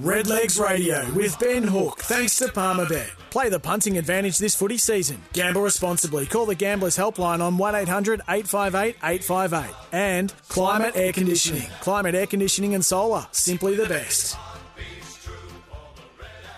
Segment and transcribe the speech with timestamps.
[0.00, 3.10] Redlegs Radio with Ben Hook, thanks to Palmerbet.
[3.28, 5.22] Play the punting advantage this footy season.
[5.34, 6.24] Gamble responsibly.
[6.24, 9.74] Call the Gamblers Helpline on 1800 858 858.
[9.92, 11.68] And Climate Air Conditioning.
[11.80, 13.26] Climate Air Conditioning and Solar.
[13.32, 14.38] Simply the best.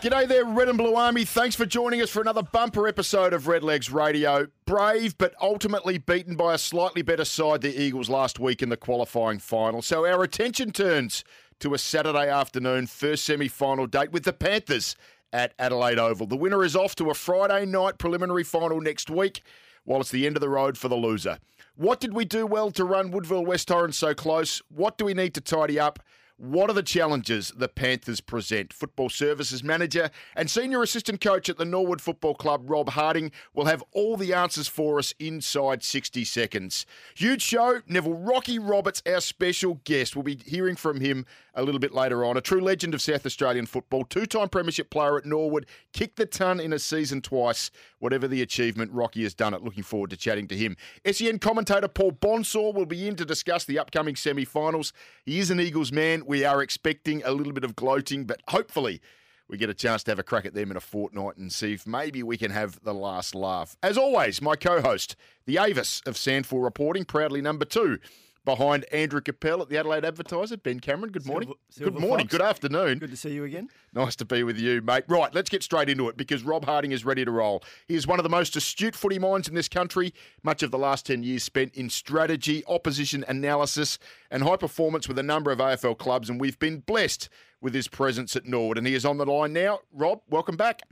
[0.00, 1.24] G'day there, Red and Blue Army.
[1.24, 4.46] Thanks for joining us for another bumper episode of Redlegs Radio.
[4.66, 8.76] Brave, but ultimately beaten by a slightly better side, the Eagles, last week in the
[8.76, 9.80] qualifying final.
[9.80, 11.24] So our attention turns
[11.64, 14.96] to a Saturday afternoon first semi final date with the Panthers
[15.32, 16.26] at Adelaide Oval.
[16.26, 19.40] The winner is off to a Friday night preliminary final next week,
[19.84, 21.38] while it's the end of the road for the loser.
[21.74, 24.60] What did we do well to run Woodville West Torrens so close?
[24.68, 26.00] What do we need to tidy up?
[26.36, 28.72] What are the challenges the Panthers present?
[28.72, 33.66] Football Services Manager and Senior Assistant Coach at the Norwood Football Club, Rob Harding, will
[33.66, 36.84] have all the answers for us inside 60 seconds.
[37.14, 37.80] Huge show.
[37.86, 40.14] Neville Rocky Roberts, our special guest.
[40.14, 41.24] We'll be hearing from him
[41.54, 42.36] a little bit later on.
[42.36, 46.26] A true legend of South Australian football, two time Premiership player at Norwood, kicked the
[46.26, 47.70] ton in a season twice.
[47.98, 49.62] Whatever the achievement, Rocky has done it.
[49.62, 50.76] Looking forward to chatting to him.
[51.10, 54.92] SEN commentator Paul Bonsor will be in to discuss the upcoming semi finals.
[55.24, 56.24] He is an Eagles man.
[56.26, 59.00] We are expecting a little bit of gloating, but hopefully
[59.48, 61.74] we get a chance to have a crack at them in a fortnight and see
[61.74, 63.76] if maybe we can have the last laugh.
[63.82, 65.16] As always, my co host,
[65.46, 67.98] the Avis of SANFL Reporting, proudly number two
[68.44, 70.56] behind Andrew Capel at the Adelaide Advertiser.
[70.56, 71.52] Ben Cameron, good morning.
[71.70, 72.26] Silver- good morning.
[72.26, 72.32] Fox.
[72.32, 72.98] Good afternoon.
[72.98, 73.68] Good to see you again.
[73.92, 75.04] Nice to be with you, mate.
[75.08, 77.62] Right, let's get straight into it because Rob Harding is ready to roll.
[77.88, 80.12] He is one of the most astute footy minds in this country.
[80.42, 83.98] Much of the last 10 years spent in strategy, opposition analysis,
[84.30, 87.28] and high performance with a number of AFL clubs, and we've been blessed
[87.60, 88.76] with his presence at Norwood.
[88.78, 89.80] And he is on the line now.
[89.92, 90.82] Rob, welcome back.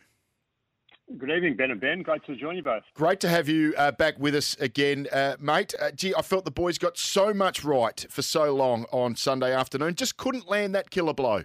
[1.18, 2.02] Good evening, Ben and Ben.
[2.02, 2.84] Great to join you both.
[2.94, 5.74] Great to have you uh, back with us again, uh, mate.
[5.78, 9.54] Uh, gee, I felt the boys got so much right for so long on Sunday
[9.54, 11.44] afternoon, just couldn't land that killer blow.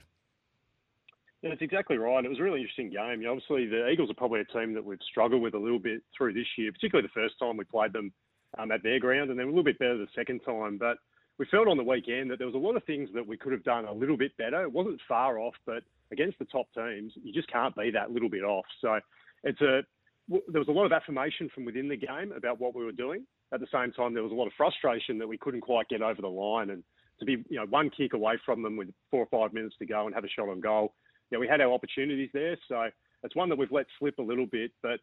[1.41, 2.23] Yeah, that's exactly right.
[2.23, 3.21] It was a really interesting game.
[3.21, 5.79] You know, obviously, the Eagles are probably a team that we've struggled with a little
[5.79, 8.13] bit through this year, particularly the first time we played them
[8.57, 10.77] um, at their ground, and then a little bit better the second time.
[10.77, 10.97] But
[11.37, 13.51] we felt on the weekend that there was a lot of things that we could
[13.51, 14.61] have done a little bit better.
[14.61, 18.29] It wasn't far off, but against the top teams, you just can't be that little
[18.29, 18.65] bit off.
[18.81, 18.99] So
[19.43, 19.81] it's a
[20.29, 23.25] there was a lot of affirmation from within the game about what we were doing.
[23.53, 26.01] At the same time, there was a lot of frustration that we couldn't quite get
[26.01, 26.83] over the line, and
[27.19, 29.85] to be you know one kick away from them with four or five minutes to
[29.85, 30.93] go and have a shot on goal.
[31.29, 32.89] You know, we had our opportunities there, so
[33.23, 34.71] it's one that we've let slip a little bit.
[34.81, 34.99] But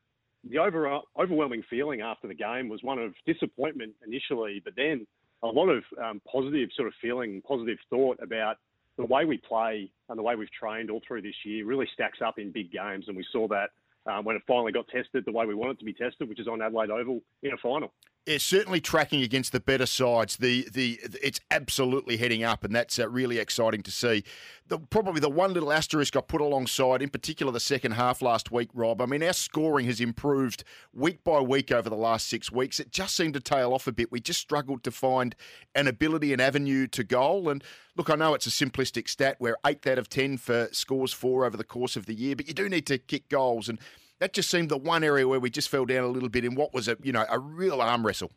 [0.49, 5.07] the over, overwhelming feeling after the game was one of disappointment initially, but then
[5.43, 8.57] a lot of um, positive sort of feeling, positive thought about
[8.97, 12.19] the way we play and the way we've trained all through this year really stacks
[12.25, 13.71] up in big games, and we saw that
[14.07, 16.41] um, when it finally got tested the way we want it to be tested, which
[16.41, 17.93] is on Adelaide Oval in a final.
[18.27, 20.37] It's certainly tracking against the better sides.
[20.39, 24.25] The the it's absolutely heading up, and that's uh, really exciting to see.
[24.67, 28.51] The, probably the one little asterisk I put alongside, in particular, the second half last
[28.51, 29.03] week, Rob.
[29.03, 30.65] I mean, our scoring has improved
[30.95, 32.81] week by week over the last six weeks.
[32.81, 34.11] It just seemed to tail off a bit.
[34.11, 35.37] We just struggled to find
[35.75, 37.51] an ability, an avenue to goal.
[37.51, 37.63] And
[37.95, 39.37] look, I know it's a simplistic stat.
[39.39, 42.49] We're eighth out of ten for scores for over the course of the year, but
[42.49, 43.79] you do need to kick goals and
[44.21, 46.55] that just seemed the one area where we just fell down a little bit in
[46.55, 48.31] what was a you know a real arm wrestle.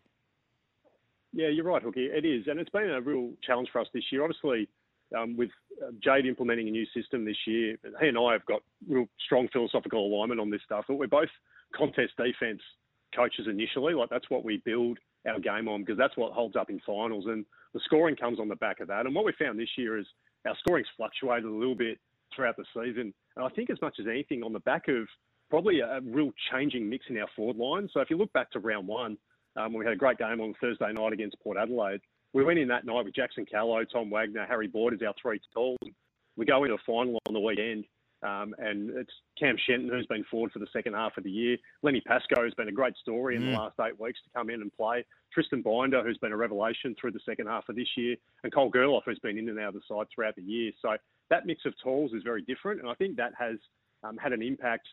[1.33, 2.05] Yeah, you're right, Hooky.
[2.05, 4.23] It is, and it's been a real challenge for us this year.
[4.23, 4.67] Obviously,
[5.17, 5.49] um, with
[5.81, 9.47] uh, Jade implementing a new system this year, he and I have got real strong
[9.53, 10.85] philosophical alignment on this stuff.
[10.87, 11.29] But we're both
[11.75, 12.61] contest defence
[13.15, 13.93] coaches initially.
[13.93, 14.97] Like that's what we build
[15.27, 18.47] our game on because that's what holds up in finals, and the scoring comes on
[18.47, 19.05] the back of that.
[19.05, 20.05] And what we found this year is
[20.45, 21.99] our scoring's fluctuated a little bit
[22.35, 25.07] throughout the season, and I think as much as anything on the back of
[25.49, 27.89] probably a, a real changing mix in our forward line.
[27.93, 29.17] So if you look back to round one,
[29.55, 32.01] um, we had a great game on Thursday night against Port Adelaide.
[32.33, 35.39] We went in that night with Jackson Callow, Tom Wagner, Harry Boyd as our three
[35.53, 35.77] tools.
[36.35, 37.85] We go into a final on the weekend
[38.23, 41.57] Um, and it's Cam Shenton who's been forward for the second half of the year.
[41.83, 43.51] Lenny Pascoe has been a great story in mm.
[43.51, 45.05] the last eight weeks to come in and play.
[45.31, 48.71] Tristan Binder, who's been a revelation through the second half of this year, and Cole
[48.71, 50.71] Gerloff, who's been in and out of the side throughout the year.
[50.81, 50.97] So
[51.29, 53.57] that mix of tools is very different, and I think that has
[54.03, 54.87] um, had an impact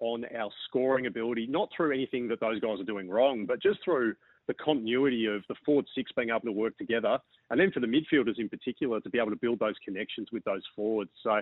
[0.00, 3.78] on our scoring ability, not through anything that those guys are doing wrong, but just
[3.84, 4.14] through
[4.46, 7.18] the continuity of the forward six being able to work together,
[7.50, 10.42] and then for the midfielders in particular to be able to build those connections with
[10.44, 11.10] those forwards.
[11.22, 11.40] So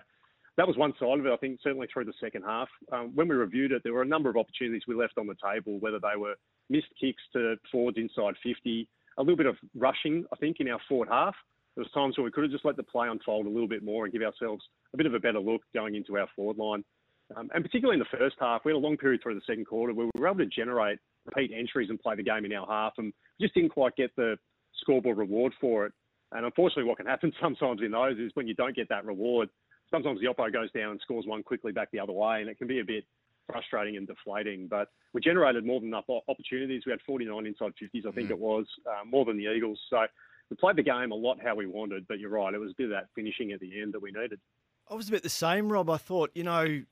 [0.57, 1.33] that was one side of it.
[1.33, 4.07] I think certainly through the second half, um, when we reviewed it, there were a
[4.07, 6.35] number of opportunities we left on the table, whether they were
[6.69, 8.89] missed kicks to forwards inside 50,
[9.19, 11.35] a little bit of rushing, I think, in our forward half.
[11.75, 13.85] There was times where we could have just let the play unfold a little bit
[13.85, 14.65] more and give ourselves
[14.95, 16.85] a bit of a better look going into our forward line.
[17.35, 19.67] Um, and particularly in the first half, we had a long period through the second
[19.67, 22.67] quarter where we were able to generate repeat entries and play the game in our
[22.67, 24.37] half, and just didn't quite get the
[24.81, 25.93] scoreboard reward for it.
[26.33, 29.49] And unfortunately, what can happen sometimes in those is when you don't get that reward,
[29.91, 32.59] sometimes the oppo goes down and scores one quickly back the other way, and it
[32.59, 33.05] can be a bit
[33.47, 34.67] frustrating and deflating.
[34.69, 36.83] But we generated more than enough opportunities.
[36.87, 38.33] We had 49 inside 50s, I think mm.
[38.33, 39.81] it was, uh, more than the Eagles.
[39.89, 40.05] So
[40.51, 42.07] we played the game a lot how we wanted.
[42.09, 44.11] But you're right, it was a bit of that finishing at the end that we
[44.11, 44.41] needed.
[44.89, 45.91] I was a bit the same, Rob.
[45.91, 46.83] I thought, you know,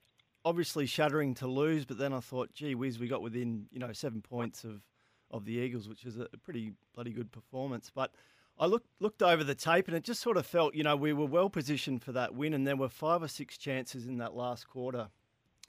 [0.44, 3.92] obviously shuddering to lose, but then I thought, gee whiz, we got within you know
[3.92, 4.82] seven points of
[5.30, 7.90] of the Eagles, which is a pretty bloody good performance.
[7.92, 8.12] But
[8.58, 11.12] I looked looked over the tape and it just sort of felt, you know, we
[11.12, 14.34] were well positioned for that win, and there were five or six chances in that
[14.34, 15.08] last quarter.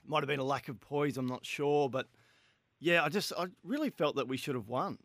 [0.06, 2.06] Might have been a lack of poise, I'm not sure, but
[2.78, 4.98] yeah, I just I really felt that we should have won.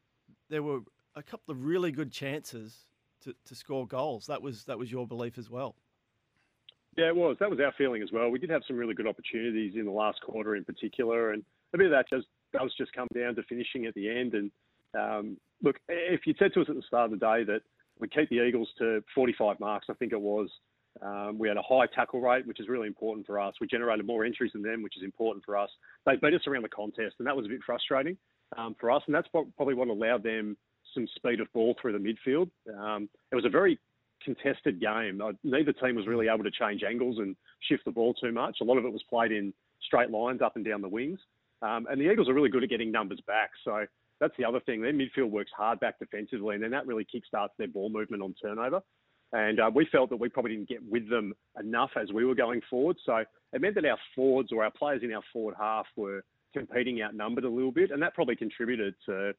[0.50, 0.82] There were
[1.16, 2.86] a couple of really good chances
[3.24, 4.28] to, to score goals.
[4.28, 5.76] That was that was your belief as well.
[6.98, 7.38] Yeah, it was.
[7.40, 8.30] That was our feeling as well.
[8.30, 11.44] We did have some really good opportunities in the last quarter in particular, and
[11.74, 14.34] a bit of that just does just come down to finishing at the end.
[14.34, 14.52] And
[15.00, 17.62] um, look, if you said to us at the start of the day that
[18.00, 20.50] we keep the Eagles to 45 marks, I think it was.
[21.02, 23.56] Um, we had a high tackle rate, which is really important for us.
[23.62, 25.70] We generated more entries than them, which is important for us.
[26.06, 28.18] They beat us around the contest, and that was a bit frustrating
[28.58, 29.02] um, for us.
[29.06, 30.58] And that's probably what allowed them
[30.94, 32.50] some speed of ball through the midfield.
[32.78, 33.80] Um, it was a very
[34.24, 35.22] contested game.
[35.44, 38.58] Neither team was really able to change angles and shift the ball too much.
[38.62, 41.20] A lot of it was played in straight lines up and down the wings.
[41.62, 43.52] Um, and the Eagles are really good at getting numbers back.
[43.64, 43.86] So
[44.20, 44.82] that's the other thing.
[44.82, 48.34] Their midfield works hard back defensively, and then that really kickstarts their ball movement on
[48.42, 48.82] turnover.
[49.34, 52.36] And uh, we felt that we probably didn't get with them enough as we were
[52.36, 52.98] going forward.
[53.06, 53.24] So
[53.54, 56.24] it meant that our forwards or our players in our forward half were
[56.54, 59.34] competing outnumbered a little bit, and that probably contributed to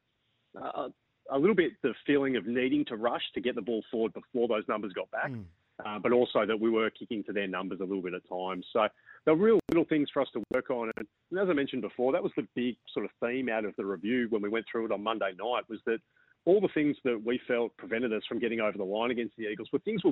[0.61, 0.89] uh,
[1.31, 4.47] a little bit the feeling of needing to rush to get the ball forward before
[4.47, 5.43] those numbers got back, mm.
[5.85, 8.65] uh, but also that we were kicking to their numbers a little bit at times.
[8.73, 8.87] So
[9.25, 10.91] there were real little things for us to work on.
[10.97, 13.75] And, and as I mentioned before, that was the big sort of theme out of
[13.77, 15.99] the review when we went through it on Monday night was that
[16.45, 19.45] all the things that we felt prevented us from getting over the line against the
[19.45, 20.11] Eagles were things were,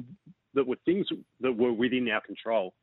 [0.53, 1.05] that were things
[1.41, 2.73] that were within our control.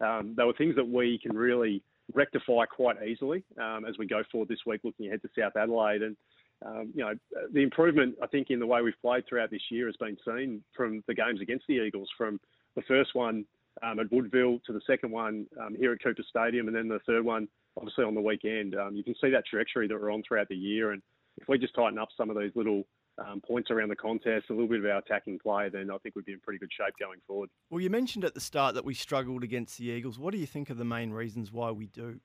[0.00, 1.82] Um, they were things that we can really
[2.14, 6.02] rectify quite easily um, as we go forward this week, looking ahead to South Adelaide.
[6.02, 6.16] And
[6.64, 7.14] um, you know,
[7.52, 10.62] the improvement I think in the way we've played throughout this year has been seen
[10.74, 12.40] from the games against the Eagles, from
[12.76, 13.44] the first one
[13.82, 17.00] um, at Woodville to the second one um, here at Cooper Stadium, and then the
[17.06, 18.74] third one obviously on the weekend.
[18.74, 21.02] Um, you can see that trajectory that we're on throughout the year, and
[21.38, 22.84] if we just tighten up some of these little
[23.18, 26.16] um, points around the contest, a little bit of our attacking play, then I think
[26.16, 27.50] we'd be in pretty good shape going forward.
[27.70, 30.18] Well, you mentioned at the start that we struggled against the Eagles.
[30.18, 32.20] What do you think are the main reasons why we do?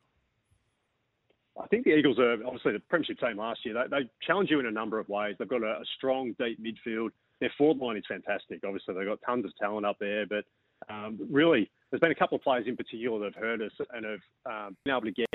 [1.60, 3.74] I think the Eagles are obviously the premiership team last year.
[3.74, 5.36] They, they challenge you in a number of ways.
[5.38, 7.10] They've got a, a, strong, deep midfield.
[7.40, 8.62] Their forward line is fantastic.
[8.66, 10.46] Obviously, they've got tons of talent up there, but
[10.90, 14.06] um, really, there's been a couple of players in particular that have hurt us and
[14.06, 15.28] have um, been able to get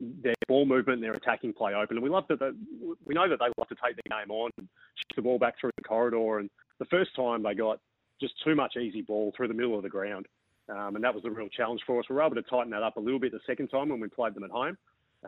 [0.00, 1.96] their ball movement and their attacking play open.
[1.96, 2.56] And we love that.
[3.04, 5.60] We know that they love to take the game on, and shift the ball back
[5.60, 6.38] through the corridor.
[6.38, 7.78] And the first time they got
[8.20, 10.26] just too much easy ball through the middle of the ground.
[10.68, 12.06] Um, and that was the real challenge for us.
[12.08, 14.08] We were able to tighten that up a little bit the second time when we
[14.08, 14.76] played them at home.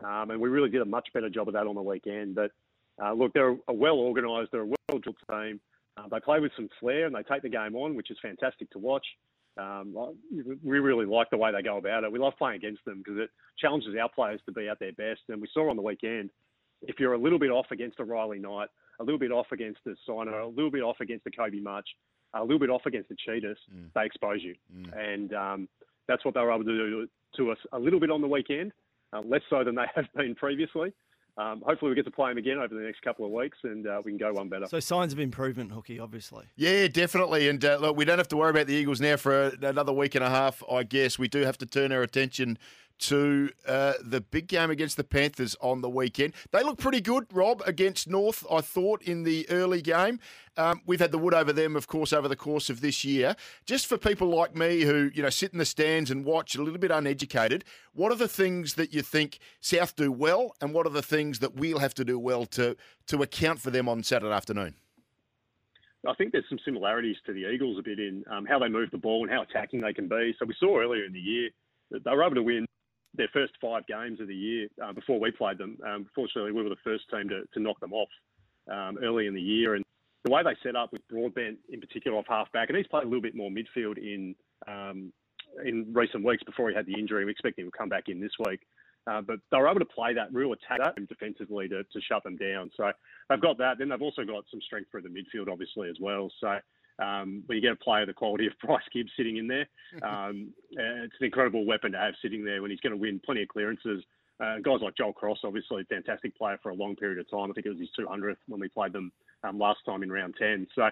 [0.03, 2.35] Um, and we really did a much better job of that on the weekend.
[2.35, 2.51] But
[3.03, 5.59] uh, look, they're a well organised, they're a well drilled team.
[5.97, 8.69] Uh, they play with some flair and they take the game on, which is fantastic
[8.71, 9.05] to watch.
[9.57, 9.95] Um,
[10.63, 12.11] we really like the way they go about it.
[12.11, 15.21] We love playing against them because it challenges our players to be at their best.
[15.29, 16.29] And we saw on the weekend,
[16.81, 18.67] if you're a little bit off against a Riley Knight,
[18.99, 21.87] a little bit off against a Signer, a little bit off against a Kobe March,
[22.33, 23.87] a little bit off against the Cheetahs, mm.
[23.95, 24.55] they expose you.
[24.75, 24.97] Mm.
[24.97, 25.69] And um,
[26.09, 28.73] that's what they were able to do to us a little bit on the weekend
[29.25, 30.93] less so than they have been previously.
[31.37, 33.85] Um, hopefully, we get to play them again over the next couple of weeks, and
[33.85, 34.67] uh, we can go one better.
[34.67, 36.45] So signs of improvement, Hookie, obviously.
[36.55, 37.49] Yeah, definitely.
[37.49, 40.15] And uh, look, we don't have to worry about the Eagles now for another week
[40.15, 40.63] and a half.
[40.71, 42.57] I guess we do have to turn our attention
[42.99, 46.33] to uh, the big game against the Panthers on the weekend.
[46.51, 50.19] They look pretty good, Rob, against North, I thought, in the early game.
[50.57, 53.35] Um, we've had the wood over them, of course, over the course of this year.
[53.65, 56.63] Just for people like me who, you know, sit in the stands and watch a
[56.63, 60.87] little bit uneducated, what are the things that you think South do well, and what
[60.87, 64.03] are the things that we'll have to do well to to account for them on
[64.03, 64.75] Saturday afternoon?
[66.07, 68.91] I think there's some similarities to the Eagles a bit in um, how they move
[68.91, 70.35] the ball and how attacking they can be.
[70.37, 71.49] So we saw earlier in the year
[71.91, 72.67] that they were able to win
[73.17, 75.77] their first five games of the year uh, before we played them.
[75.85, 78.09] Um, fortunately, we were the first team to, to knock them off
[78.71, 79.75] um, early in the year.
[79.75, 79.83] And
[80.23, 83.07] the way they set up with Broadbent in particular off halfback, and he's played a
[83.07, 84.35] little bit more midfield in
[84.67, 85.11] um,
[85.63, 87.23] in recent weeks before he had the injury.
[87.23, 88.61] We expect him to come back in this week.
[89.07, 92.35] Uh, but they were able to play that real attack defensively to, to shut them
[92.37, 92.71] down.
[92.75, 92.91] So
[93.29, 93.77] they've got that.
[93.77, 96.31] Then they've also got some strength through the midfield, obviously, as well.
[96.41, 96.57] So
[96.99, 99.67] um, when you get a player the quality of Bryce Gibbs sitting in there,
[100.03, 103.43] um, it's an incredible weapon to have sitting there when he's going to win plenty
[103.43, 104.03] of clearances.
[104.43, 107.49] Uh, guys like Joel Cross, obviously, a fantastic player for a long period of time.
[107.49, 109.11] I think it was his 200th when we played them
[109.45, 110.67] um, last time in round 10.
[110.75, 110.83] So,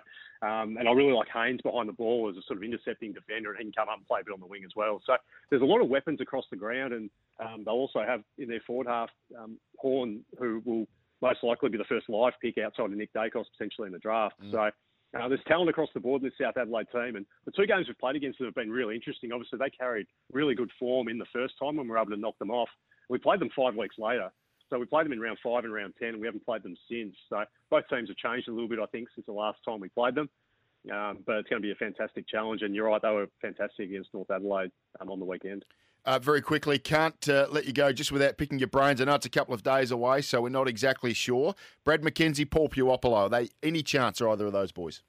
[0.48, 3.50] um, and I really like Haynes behind the ball as a sort of intercepting defender,
[3.50, 5.02] and he can come up and play a bit on the wing as well.
[5.06, 5.16] So
[5.50, 7.10] there's a lot of weapons across the ground, and
[7.44, 10.88] um, they'll also have in their forward half um, Horne, who will
[11.22, 14.36] most likely be the first live pick outside of Nick Daicos potentially in the draft.
[14.42, 14.52] Mm.
[14.52, 14.70] So
[15.20, 17.88] uh, there's talent across the board in this South Adelaide team, and the two games
[17.88, 19.32] we've played against them have been really interesting.
[19.32, 22.18] Obviously, they carried really good form in the first time when we were able to
[22.18, 22.70] knock them off.
[23.10, 24.32] We played them five weeks later,
[24.70, 26.76] so we played them in round five and round ten, and we haven't played them
[26.90, 27.16] since.
[27.30, 29.90] So both teams have changed a little bit, I think, since the last time we
[29.90, 30.30] played them.
[30.92, 33.90] Um, but it's going to be a fantastic challenge, and you're right, they were fantastic
[33.90, 35.64] against North Adelaide um, on the weekend.
[36.06, 39.00] Uh, very quickly, can't uh, let you go just without picking your brains.
[39.00, 41.56] I know it's a couple of days away, so we're not exactly sure.
[41.86, 45.02] Brad McKenzie, Paul Puopolo, are they any chance are either of those boys?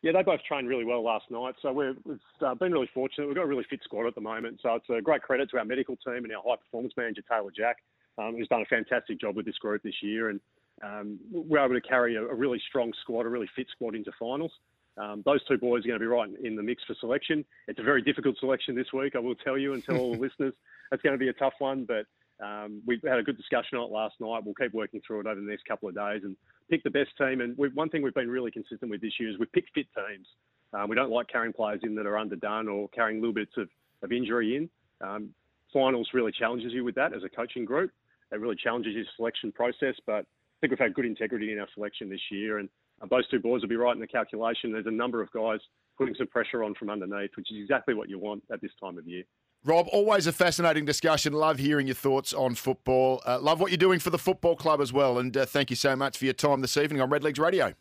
[0.00, 1.96] Yeah, they both trained really well last night, so we have
[2.40, 3.26] uh, been really fortunate.
[3.26, 5.58] We've got a really fit squad at the moment, so it's a great credit to
[5.58, 7.76] our medical team and our high performance manager Taylor Jack,
[8.18, 10.40] um, who's done a fantastic job with this group this year, and
[10.82, 14.10] um, we're able to carry a, a, really strong squad, a really fit squad into
[14.18, 14.52] finals.
[14.96, 17.44] Um, those two boys are going to be right in the mix for selection.
[17.68, 20.20] It's a very difficult selection this week, I will tell you, and tell all the
[20.20, 20.54] listeners.
[20.90, 22.06] It's going to be a tough one, but
[22.44, 24.42] um, we had a good discussion on it last night.
[24.44, 26.36] We'll keep working through it over the next couple of days and
[26.68, 27.40] pick the best team.
[27.40, 30.26] And one thing we've been really consistent with this year is we pick fit teams.
[30.74, 33.68] Um, we don't like carrying players in that are underdone or carrying little bits of,
[34.02, 34.70] of injury in.
[35.00, 35.30] Um,
[35.72, 37.90] finals really challenges you with that as a coaching group.
[38.30, 40.26] It really challenges your selection process, but
[40.62, 42.58] think we've had good integrity in our selection this year.
[42.58, 42.68] And
[43.02, 44.72] uh, those two boys will be right in the calculation.
[44.72, 45.58] There's a number of guys
[45.98, 48.96] putting some pressure on from underneath, which is exactly what you want at this time
[48.96, 49.24] of year.
[49.64, 51.32] Rob, always a fascinating discussion.
[51.32, 53.20] Love hearing your thoughts on football.
[53.26, 55.18] Uh, love what you're doing for the football club as well.
[55.18, 57.74] And uh, thank you so much for your time this evening on Redlegs Radio.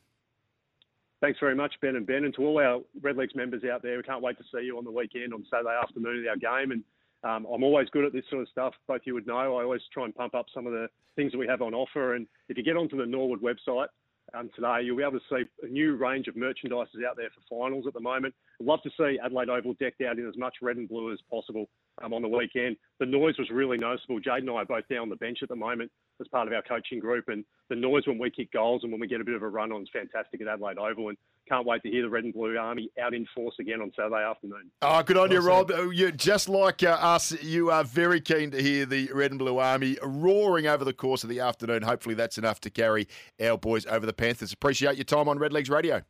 [1.21, 3.97] Thanks very much, Ben and Ben, and to all our Redlegs members out there.
[3.97, 6.71] We can't wait to see you on the weekend on Saturday afternoon at our game.
[6.71, 6.83] And
[7.23, 8.73] um, I'm always good at this sort of stuff.
[8.87, 9.57] Both you would know.
[9.57, 12.15] I always try and pump up some of the things that we have on offer.
[12.15, 13.87] And if you get onto the Norwood website,
[14.33, 14.79] um, today.
[14.83, 17.93] You'll be able to see a new range of merchandise out there for finals at
[17.93, 18.33] the moment.
[18.59, 21.19] I'd love to see Adelaide Oval decked out in as much red and blue as
[21.29, 21.69] possible
[22.03, 22.77] um, on the weekend.
[22.99, 24.19] The noise was really noticeable.
[24.19, 26.53] Jade and I are both down on the bench at the moment as part of
[26.53, 29.25] our coaching group, and the noise when we kick goals and when we get a
[29.25, 31.09] bit of a run on is fantastic at Adelaide Oval.
[31.09, 31.17] And
[31.48, 34.24] can't wait to hear the Red and Blue Army out in force again on Saturday
[34.24, 34.71] afternoon.
[34.81, 35.71] Oh, good on you, Rob.
[35.74, 39.39] Oh, you just like uh, us, you are very keen to hear the Red and
[39.39, 41.83] Blue Army roaring over the course of the afternoon.
[41.83, 43.07] Hopefully, that's enough to carry
[43.41, 44.53] our boys over the Panthers.
[44.53, 46.01] Appreciate your time on Redlegs Radio.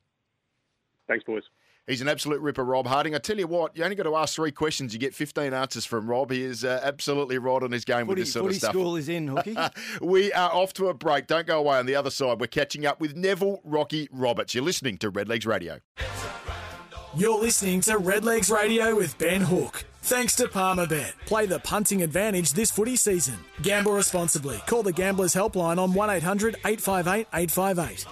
[1.07, 1.43] Thanks, boys.
[1.91, 3.13] He's an absolute ripper, Rob Harding.
[3.15, 4.93] I tell you what, you only got to ask three questions.
[4.93, 6.31] You get 15 answers from Rob.
[6.31, 8.71] He is uh, absolutely right on his game footy, with this sort of stuff.
[8.71, 9.57] school is in, Hooky.
[10.01, 11.27] we are off to a break.
[11.27, 12.39] Don't go away on the other side.
[12.39, 14.55] We're catching up with Neville Rocky Roberts.
[14.55, 15.81] You're listening to Redlegs Radio.
[17.13, 19.83] You're listening to Redlegs Radio with Ben Hook.
[20.03, 21.11] Thanks to Palmerbet.
[21.25, 23.37] Play the punting advantage this footy season.
[23.61, 24.63] Gamble responsibly.
[24.65, 28.07] Call the Gamblers Helpline on 1800 858 858.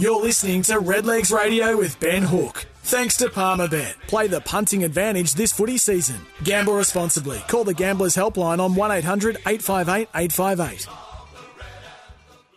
[0.00, 2.64] You're listening to Redlegs Radio with Ben Hook.
[2.84, 3.92] Thanks to Palmerbet.
[4.06, 6.16] Play the punting advantage this footy season.
[6.42, 7.38] Gamble responsibly.
[7.48, 10.88] Call the Gamblers Helpline on 1800 858 858.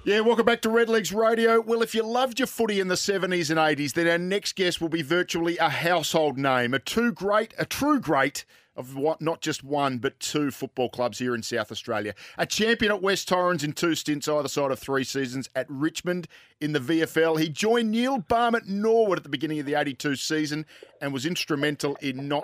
[0.06, 1.60] Yeah, welcome back to Redlegs Radio.
[1.60, 4.80] Well, if you loved your footy in the 70s and 80s, then our next guest
[4.80, 6.74] will be virtually a household name.
[6.74, 8.46] A true great, a true great
[8.76, 12.14] of what, not just one, but two football clubs here in South Australia.
[12.38, 16.28] A champion at West Torrens in two stints either side of three seasons at Richmond
[16.60, 17.40] in the VFL.
[17.40, 20.66] He joined Neil Balme at Norwood at the beginning of the 82 season
[21.02, 22.44] and was instrumental in not,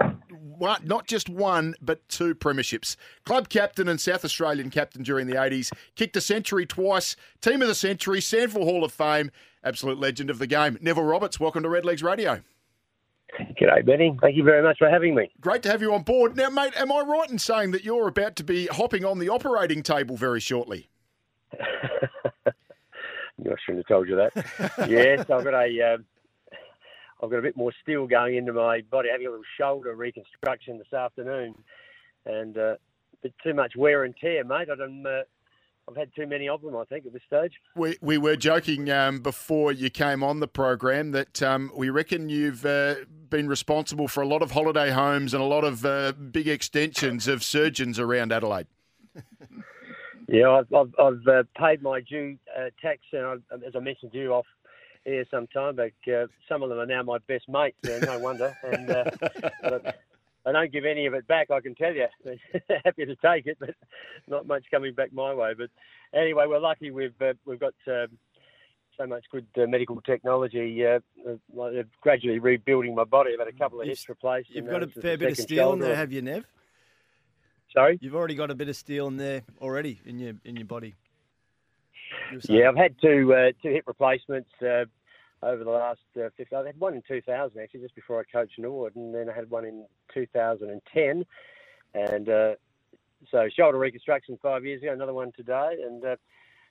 [0.85, 2.95] not just one, but two premierships.
[3.25, 5.71] Club captain and South Australian captain during the 80s.
[5.95, 7.15] Kicked a century twice.
[7.41, 9.31] Team of the century, SANFL Hall of Fame.
[9.63, 10.77] Absolute legend of the game.
[10.79, 12.41] Neville Roberts, welcome to Redlegs Radio.
[13.39, 14.17] G'day, Benny.
[14.21, 15.31] Thank you very much for having me.
[15.39, 16.35] Great to have you on board.
[16.35, 19.29] Now, mate, am I right in saying that you're about to be hopping on the
[19.29, 20.89] operating table very shortly?
[23.47, 24.89] I shouldn't have told you that.
[24.89, 26.05] yes, I've got a, um,
[27.21, 29.09] I've got a bit more steel going into my body.
[29.11, 31.55] Having a little shoulder reconstruction this afternoon,
[32.25, 32.77] and uh, a
[33.23, 34.69] bit too much wear and tear, mate.
[34.71, 35.05] I don't.
[35.05, 35.21] Uh,
[35.89, 37.53] I've had too many of them, I think, at this stage.
[37.75, 42.29] We, we were joking um, before you came on the program that um, we reckon
[42.29, 42.95] you've uh,
[43.29, 47.27] been responsible for a lot of holiday homes and a lot of uh, big extensions
[47.27, 48.67] of surgeons around Adelaide.
[50.31, 53.33] Yeah, I've, I've, I've uh, paid my due uh, tax, and I,
[53.65, 54.45] as I mentioned to you off
[55.03, 57.77] here some time back, uh, some of them are now my best mates.
[57.83, 58.55] no wonder.
[58.63, 59.09] And uh,
[60.45, 61.51] I don't give any of it back.
[61.51, 62.07] I can tell you.
[62.85, 63.75] Happy to take it, but
[64.27, 65.53] not much coming back my way.
[65.57, 65.69] But
[66.13, 66.91] anyway, we're lucky.
[66.91, 67.73] We've uh, we've got.
[67.87, 68.17] Um,
[68.97, 70.85] so much good uh, medical technology.
[70.85, 73.31] Uh, uh, gradually rebuilding my body.
[73.33, 74.49] I've had a couple of hips replaced.
[74.49, 76.45] You've got a fair bit of steel in there, have you, Nev?
[77.73, 80.65] Sorry, you've already got a bit of steel in there already in your in your
[80.65, 80.95] body.
[82.47, 84.85] Yeah, I've had two uh, two hip replacements uh,
[85.41, 86.55] over the last uh, 50.
[86.55, 89.49] I had one in 2000 actually, just before I coached Norwood, and then I had
[89.49, 91.25] one in 2010,
[91.93, 92.55] and uh,
[93.31, 96.15] so shoulder reconstruction five years ago, another one today, and uh,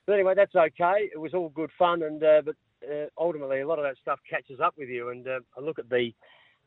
[0.05, 1.09] but anyway, that's okay.
[1.13, 2.55] It was all good fun, and uh, but
[2.87, 5.79] uh, ultimately a lot of that stuff catches up with you, and uh, I look
[5.79, 6.13] at the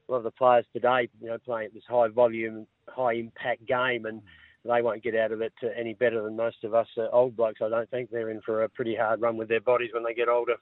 [0.08, 4.04] a lot of the players today, you know, playing this high volume, high impact game,
[4.04, 4.20] and
[4.64, 7.60] they won't get out of it any better than most of us old blokes.
[7.62, 10.14] I don't think they're in for a pretty hard run with their bodies when they
[10.14, 10.56] get older.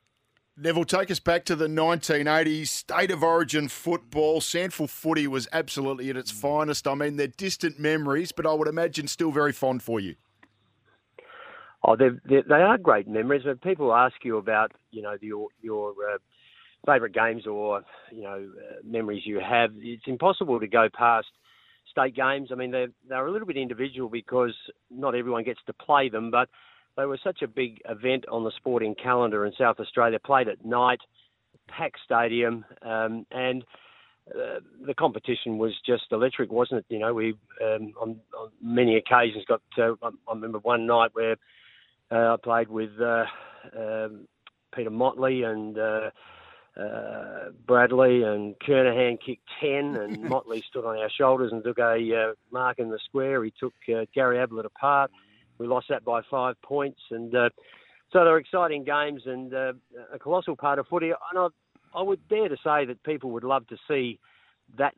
[0.63, 2.69] Neville, take us back to the 1980s.
[2.69, 4.43] State of origin football.
[4.43, 6.87] SANFL footy was absolutely at its finest.
[6.87, 10.17] I mean, they're distant memories, but I would imagine still very fond for you.
[11.83, 13.47] Oh, they're, they're, they are great memories.
[13.47, 16.19] When people ask you about, you know, your your uh,
[16.85, 21.29] favourite games or you know uh, memories you have, it's impossible to go past
[21.91, 22.51] state games.
[22.53, 24.55] I mean, they're they're a little bit individual because
[24.91, 26.51] not everyone gets to play them, but
[27.01, 30.19] they were such a big event on the sporting calendar in South Australia.
[30.19, 31.01] Played at night,
[31.67, 33.65] packed stadium, um, and
[34.29, 36.85] uh, the competition was just electric, wasn't it?
[36.91, 39.63] You know, we um, on, on, many occasions got.
[39.79, 41.37] Uh, I remember one night where
[42.11, 43.25] uh, I played with uh,
[43.77, 44.29] um,
[44.75, 45.79] Peter Motley and.
[45.79, 46.11] Uh,
[46.81, 51.95] uh, Bradley and Kernahan kicked 10, and Motley stood on our shoulders and took a
[52.15, 53.43] uh, mark in the square.
[53.43, 55.11] He took uh, Gary Ablett apart.
[55.61, 57.51] We lost that by five points, and uh,
[58.11, 59.73] so they're exciting games and uh,
[60.11, 61.11] a colossal part of footy.
[61.11, 61.49] And I,
[61.95, 64.19] I would dare to say that people would love to see
[64.79, 64.97] that's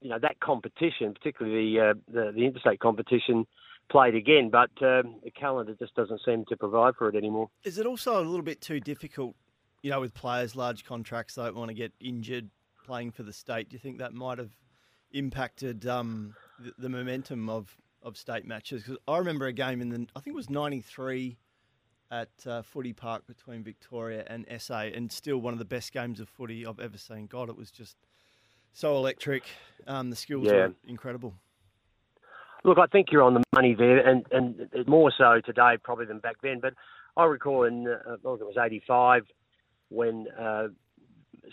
[0.00, 3.46] you know that competition, particularly the uh, the, the interstate competition,
[3.90, 4.48] played again.
[4.48, 7.50] But um, the calendar just doesn't seem to provide for it anymore.
[7.64, 9.34] Is it also a little bit too difficult,
[9.82, 12.48] you know, with players large contracts don't want to get injured
[12.84, 13.70] playing for the state?
[13.70, 14.52] Do you think that might have
[15.12, 18.82] impacted um, the, the momentum of of state matches.
[18.82, 21.36] Because I remember a game in the I think it was '93
[22.10, 26.20] at uh, Footy Park between Victoria and SA, and still one of the best games
[26.20, 27.26] of footy I've ever seen.
[27.26, 27.96] God, it was just
[28.72, 29.42] so electric.
[29.86, 30.52] Um, the skills yeah.
[30.52, 31.34] were incredible.
[32.64, 36.20] Look, I think you're on the money there, and, and more so today probably than
[36.20, 36.60] back then.
[36.60, 36.74] But
[37.16, 39.24] I recall in uh, I think it was '85
[39.88, 40.68] when uh,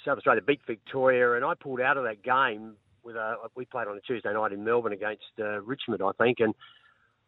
[0.05, 3.87] South Australia beat Victoria, and I pulled out of that game with a we played
[3.87, 6.53] on a Tuesday night in Melbourne against uh, Richmond, I think, and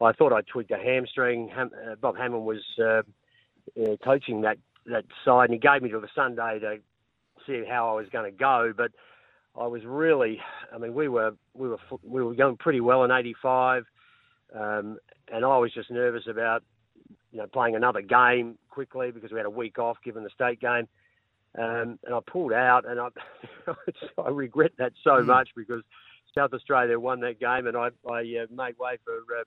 [0.02, 1.50] I thought I twigged a hamstring.
[1.50, 3.02] Ham, uh, Bob Hammond was uh,
[3.82, 6.78] uh, coaching that that side, and he gave me to the Sunday to
[7.48, 8.92] see how I was going to go, but.
[9.58, 10.42] I was really,
[10.74, 13.86] I mean, we were we were we were going pretty well in '85,
[14.54, 14.98] um,
[15.32, 16.62] and I was just nervous about,
[17.32, 20.60] you know, playing another game quickly because we had a week off given the state
[20.60, 20.90] game.
[21.58, 23.08] Um, and I pulled out, and I,
[24.22, 25.26] I regret that so mm.
[25.26, 25.82] much because
[26.36, 29.44] South Australia won that game, and I, I uh, made way for uh,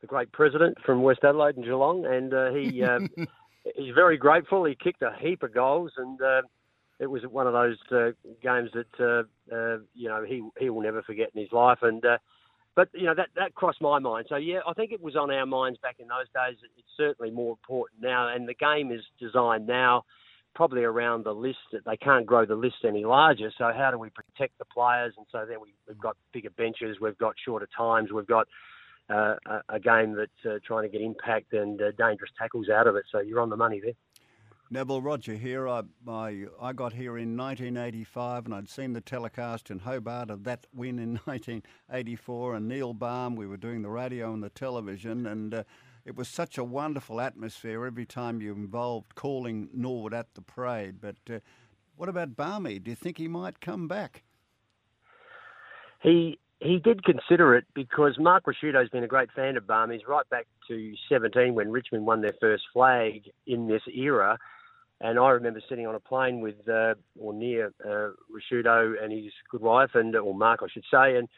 [0.00, 3.08] the great president from West Adelaide and Geelong, and uh, he um,
[3.76, 4.64] he's very grateful.
[4.64, 6.42] He kicked a heap of goals, and uh,
[6.98, 8.10] it was one of those uh,
[8.42, 12.04] games that uh, uh, you know he he will never forget in his life, and.
[12.04, 12.18] Uh,
[12.76, 14.26] but you know that that crossed my mind.
[14.28, 16.58] So yeah, I think it was on our minds back in those days.
[16.76, 20.02] It's certainly more important now, and the game is designed now
[20.54, 23.50] probably around the list that they can't grow the list any larger.
[23.56, 25.14] So how do we protect the players?
[25.16, 28.46] And so then we, have got bigger benches, we've got shorter times, we've got
[29.10, 32.86] uh, a, a, game that's uh, trying to get impact and uh, dangerous tackles out
[32.86, 33.04] of it.
[33.12, 33.92] So you're on the money there.
[34.70, 35.68] Neville Roger here.
[35.68, 40.44] I, I, I got here in 1985 and I'd seen the telecast in Hobart of
[40.44, 43.36] that win in 1984 and Neil Balme.
[43.36, 45.64] We were doing the radio and the television and uh,
[46.04, 51.00] it was such a wonderful atmosphere every time you involved calling Norwood at the parade.
[51.00, 51.38] But uh,
[51.96, 52.78] what about Barmy?
[52.78, 54.22] Do you think he might come back?
[56.02, 60.28] He he did consider it because Mark Ricciuto's been a great fan of Barmy's right
[60.30, 64.38] back to 17 when Richmond won their first flag in this era.
[65.00, 68.10] And I remember sitting on a plane with uh, or near uh,
[69.02, 71.28] and his good wife, and or Mark, I should say, and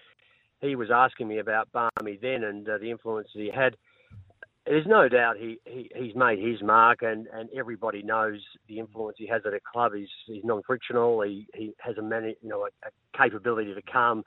[0.61, 3.77] he was asking me about Barmy then and uh, the influence that he had.
[4.67, 9.17] There's no doubt he, he he's made his mark, and, and everybody knows the influence
[9.19, 9.93] he has at a club.
[9.95, 11.23] He's he's non-frictional.
[11.23, 14.25] He he has a man, you know a, a capability to calm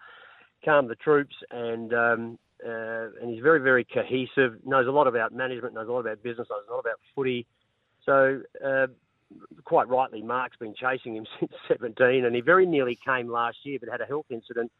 [0.64, 4.56] calm the troops, and um, uh, and he's very very cohesive.
[4.66, 5.74] Knows a lot about management.
[5.74, 6.48] Knows a lot about business.
[6.50, 7.46] Knows a lot about footy.
[8.06, 8.42] So.
[8.66, 8.88] Uh,
[9.64, 13.78] quite rightly, Mark's been chasing him since 17, and he very nearly came last year,
[13.80, 14.72] but had a health incident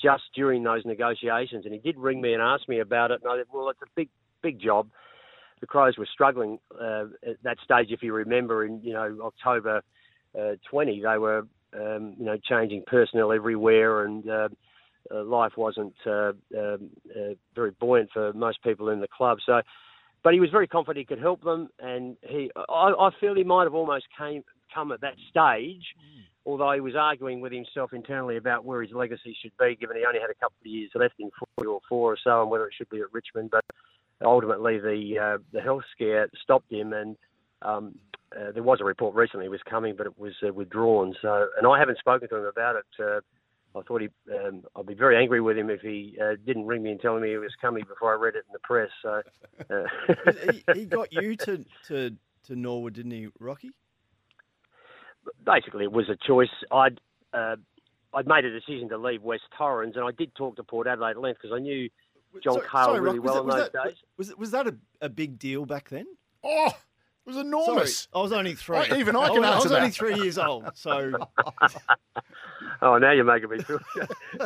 [0.00, 1.64] just during those negotiations.
[1.64, 3.20] And he did ring me and ask me about it.
[3.22, 4.08] And I said, well, it's a big,
[4.44, 4.88] big job.
[5.60, 9.82] The Crows were struggling uh, at that stage, if you remember, in you know October
[10.38, 14.48] uh, 20, they were um, you know changing personnel everywhere, and uh,
[15.12, 19.38] uh life wasn't uh, um, uh, very buoyant for most people in the club.
[19.46, 19.62] So
[20.24, 23.44] but he was very confident he could help them, and he I, I feel he
[23.44, 24.42] might have almost came
[24.74, 26.24] come at that stage, mm.
[26.46, 30.04] although he was arguing with himself internally about where his legacy should be, given he
[30.04, 32.66] only had a couple of years left in four or four or so, and whether
[32.66, 33.50] it should be at Richmond.
[33.50, 33.64] But
[34.22, 37.16] ultimately, the uh, the health scare stopped him, and
[37.62, 37.94] um,
[38.36, 41.14] uh, there was a report recently was coming, but it was uh, withdrawn.
[41.22, 43.20] So, and I haven't spoken to him about it uh,
[43.76, 46.82] I thought he, um, I'd be very angry with him if he uh, didn't ring
[46.82, 48.90] me and tell me he was coming before I read it in the press.
[49.02, 49.22] So
[49.70, 50.52] uh.
[50.52, 52.10] he, he, got you to, to
[52.46, 53.70] to Norwood, didn't he, Rocky?
[55.44, 56.50] Basically, it was a choice.
[56.70, 57.00] I'd
[57.32, 57.56] uh,
[58.12, 61.12] I'd made a decision to leave West Torrens, and I did talk to Port Adelaide
[61.12, 61.88] at length because I knew
[62.42, 63.96] John sorry, Cahill sorry, really Rock, well in those that, days.
[64.16, 66.06] Was was that a, a big deal back then?
[66.42, 66.66] Oh,
[67.26, 68.08] it was enormous.
[68.12, 68.84] Sorry, I was only three.
[68.96, 71.12] even I can I was, I was only three years old, so.
[72.82, 73.80] oh, now you're making me feel.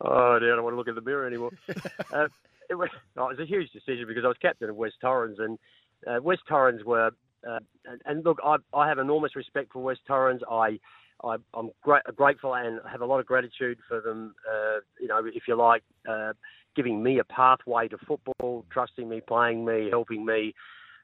[0.00, 1.50] oh, dear, I don't want to look in the mirror anymore.
[2.10, 2.26] Uh,
[2.70, 2.88] it, was,
[3.18, 5.58] oh, it was a huge decision because I was captain of West Torrens, and
[6.06, 7.10] uh, West Torrens were.
[7.46, 10.40] Uh, and, and, look, I, I have enormous respect for West Torrens.
[10.50, 10.78] I,
[11.22, 14.34] I am gra- grateful and have a lot of gratitude for them.
[14.50, 16.32] Uh, you know, if you like, uh,
[16.78, 20.54] giving me a pathway to football, trusting me, playing me, helping me.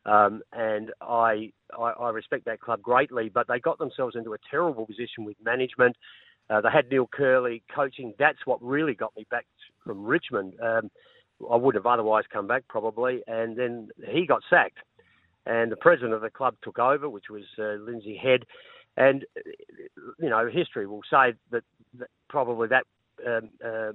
[0.06, 4.36] Um, and I, I, I respect that club greatly, but they got themselves into a
[4.48, 5.96] terrible position with management.
[6.48, 8.14] Uh, they had Neil Kerley coaching.
[8.20, 9.46] That's what really got me back
[9.84, 10.54] from Richmond.
[10.62, 10.92] Um,
[11.50, 14.78] I would have otherwise come back probably, and then he got sacked,
[15.44, 18.44] and the president of the club took over, which was uh, Lindsay Head,
[18.96, 19.24] and
[20.20, 21.64] you know history will say that,
[21.98, 22.84] that probably that
[23.26, 23.92] um, uh,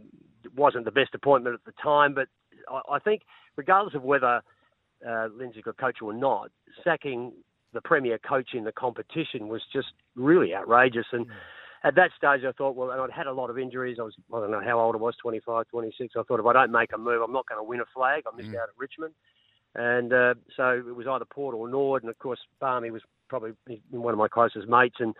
[0.56, 2.28] wasn't the best appointment at the time, but
[2.70, 3.24] I, I think
[3.56, 4.42] regardless of whether
[5.08, 6.50] uh, Lindsay got coach or not,
[6.84, 7.32] sacking
[7.74, 11.06] the premier coach in the competition was just really outrageous.
[11.12, 11.32] And mm.
[11.84, 13.98] at that stage, I thought, well, and I'd had a lot of injuries.
[14.00, 16.16] I was, I don't know how old I was, 25, 26.
[16.18, 18.24] I thought if I don't make a move, I'm not going to win a flag.
[18.32, 18.56] I missed mm.
[18.56, 19.14] out at Richmond.
[19.76, 22.04] And uh, so it was either Port or Nord.
[22.04, 23.52] And of course, Barmy was probably
[23.92, 24.98] one of my closest mates.
[25.00, 25.14] And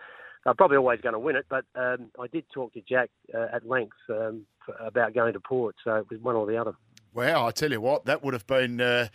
[0.46, 1.46] I'm probably always going to win it.
[1.48, 4.46] But um, I did talk to Jack uh, at length um,
[4.78, 5.76] about going to Port.
[5.84, 6.72] So it was one or the other.
[7.12, 8.80] Wow, I tell you what, that would have been.
[8.80, 9.08] Uh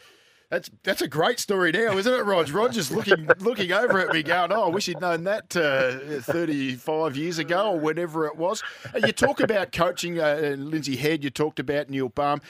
[0.50, 2.50] that's that's a great story now, isn't it, Rog?
[2.50, 7.18] Roger's looking looking over at me, going, "Oh, I wish he'd known that uh, 35
[7.18, 8.64] years ago or whenever it was."
[8.96, 11.24] You talk about coaching uh, Lindsay Head.
[11.24, 12.42] You talked about Neil Balme.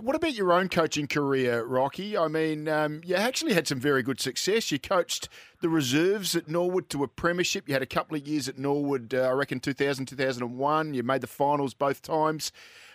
[0.00, 2.16] What about your own coaching career, Rocky?
[2.16, 4.70] I mean, um, you actually had some very good success.
[4.72, 5.28] You coached
[5.60, 7.68] the reserves at Norwood to a premiership.
[7.68, 10.94] You had a couple of years at Norwood, uh, I reckon 2000, 2001.
[10.94, 12.52] You made the finals both times.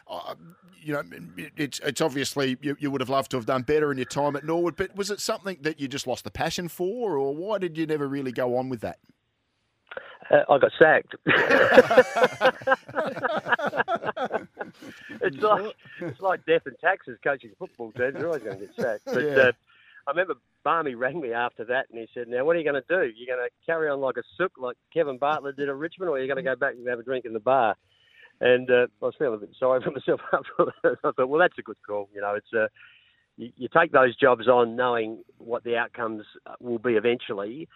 [0.08, 0.36] Uh,
[0.82, 1.04] you know,
[1.56, 4.36] it's it's obviously you, you, would have loved to have done better in your time
[4.36, 7.58] at Norwood, but was it something that you just lost the passion for, or why
[7.58, 8.98] did you never really go on with that?
[10.32, 11.16] Uh, I got sacked.
[15.22, 18.16] it's like it's like death and taxes coaching football teams.
[18.18, 19.06] You're always going to get sacked.
[19.06, 19.36] But yeah.
[19.36, 19.52] uh,
[20.08, 22.82] I remember Barmy rang me after that, and he said, "Now, what are you going
[22.82, 23.12] to do?
[23.16, 26.14] You're going to carry on like a sook, like Kevin Bartlett did at Richmond, or
[26.18, 27.76] are you going to go back and have a drink in the bar?"
[28.42, 30.98] And uh, I was feeling a bit sorry for myself after that.
[31.04, 32.08] I thought, well, that's a good call.
[32.14, 32.68] You know, it's uh,
[33.38, 36.24] you, you take those jobs on knowing what the outcomes
[36.60, 37.68] will be eventually.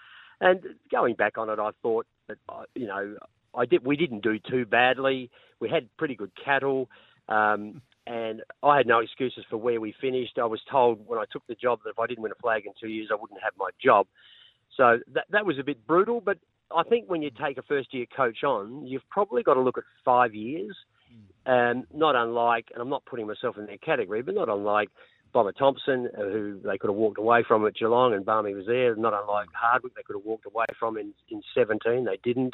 [0.43, 0.59] And
[0.91, 3.15] going back on it, I thought that uh, you know
[3.55, 5.31] I did we didn't do too badly.
[5.61, 6.89] We had pretty good cattle,
[7.29, 10.37] um, and I had no excuses for where we finished.
[10.37, 12.65] I was told when I took the job that if I didn't win a flag
[12.65, 14.05] in two years, I wouldn't have my job.
[14.75, 16.37] So that that was a bit brutal, but
[16.75, 19.77] I think when you take a first year coach on, you've probably got to look
[19.77, 20.75] at five years.
[21.45, 24.89] And not unlike, and I'm not putting myself in their category, but not unlike
[25.33, 28.65] Bomber Thompson, uh, who they could have walked away from at Geelong, and Barmy was
[28.67, 28.95] there.
[28.95, 32.05] Not unlike Hardwick, they could have walked away from in in 17.
[32.05, 32.53] They didn't.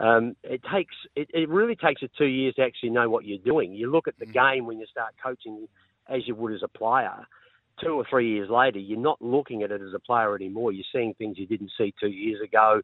[0.00, 3.38] Um, it takes it, it really takes us two years to actually know what you're
[3.38, 3.72] doing.
[3.72, 5.68] You look at the game when you start coaching
[6.08, 7.26] as you would as a player.
[7.82, 10.72] Two or three years later, you're not looking at it as a player anymore.
[10.72, 12.80] You're seeing things you didn't see two years ago.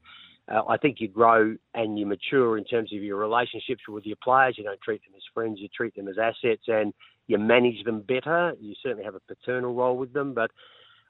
[0.47, 4.19] Uh, I think you grow and you mature in terms of your relationships with your
[4.23, 4.57] players.
[4.59, 6.93] You don't treat them as friends, you treat them as assets, and
[7.27, 8.55] you manage them better.
[8.61, 10.51] You certainly have a paternal role with them, but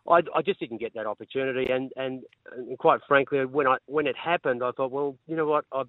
[0.09, 1.71] I, I just didn't get that opportunity.
[1.73, 2.23] And, and,
[2.57, 5.89] and quite frankly, when I when it happened, I thought, well, you know what, I've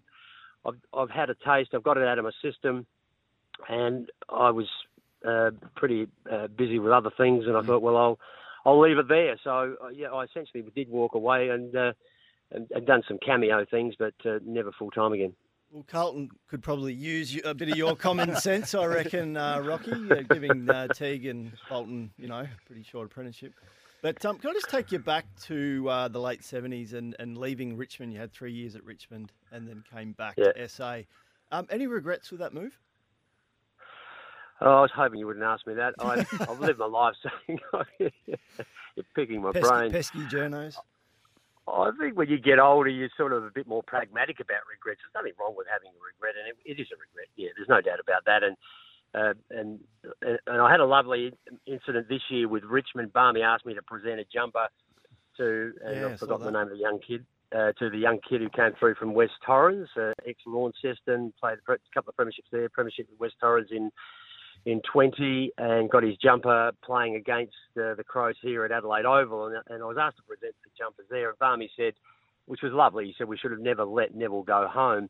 [0.65, 1.71] I've, I've had a taste.
[1.73, 2.85] I've got it out of my system,
[3.69, 4.67] and I was
[5.27, 8.19] uh, pretty uh, busy with other things, and I thought, well, I'll
[8.65, 9.37] I'll leave it there.
[9.43, 11.75] So uh, yeah, I essentially did walk away and.
[11.75, 11.93] Uh,
[12.51, 15.33] and, and done some cameo things, but uh, never full time again.
[15.75, 19.91] Well, Carlton could probably use a bit of your common sense, I reckon, uh, Rocky,
[20.09, 23.51] uh, giving uh, Teague and Bolton, you know, pretty short apprenticeship.
[24.01, 27.37] But um, can I just take you back to uh, the late 70s and, and
[27.37, 28.13] leaving Richmond?
[28.13, 30.53] You had three years at Richmond and then came back Yeah.
[30.53, 30.99] to SA.
[31.51, 32.79] Um, any regrets with that move?
[34.61, 35.93] Oh, I was hoping you wouldn't ask me that.
[35.99, 37.59] I, I've lived my life saying
[38.95, 39.91] you're picking my Pesky, brain.
[39.91, 40.77] pesky journos.
[41.67, 45.01] I think when you get older, you're sort of a bit more pragmatic about regrets.
[45.01, 47.27] There's nothing wrong with having a regret, and it, it is a regret.
[47.35, 48.43] Yeah, there's no doubt about that.
[48.43, 48.55] And
[49.15, 49.79] uh, and
[50.45, 51.33] and I had a lovely
[51.65, 53.13] incident this year with Richmond.
[53.13, 54.67] Barmy asked me to present a jumper
[55.37, 57.25] to, and Yeah, I I've forgotten the name of the young kid.
[57.55, 61.57] Uh, to the young kid who came through from West Torrens, uh, ex Launceston, played
[61.59, 63.91] a couple of premierships there, premiership with West Torrens in
[64.65, 69.47] in 20 and got his jumper playing against uh, the Crows here at Adelaide Oval.
[69.47, 71.29] And, and I was asked to present the jumpers there.
[71.29, 71.93] And Barmy said,
[72.47, 75.09] which was lovely, he said, we should have never let Neville go home.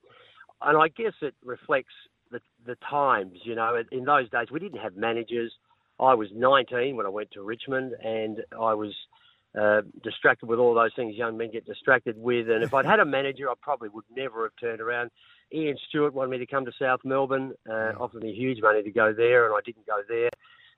[0.62, 1.94] And I guess it reflects
[2.32, 3.82] the, the times, you know.
[3.92, 5.52] In those days, we didn't have managers.
[6.00, 8.94] I was 19 when I went to Richmond and I was
[9.60, 12.50] uh, distracted with all those things young men get distracted with.
[12.50, 15.12] And if I'd had a manager, I probably would never have turned around.
[15.54, 18.92] Ian Stewart wanted me to come to South Melbourne, uh, offered me huge money to
[18.92, 20.30] go there, and I didn't go there.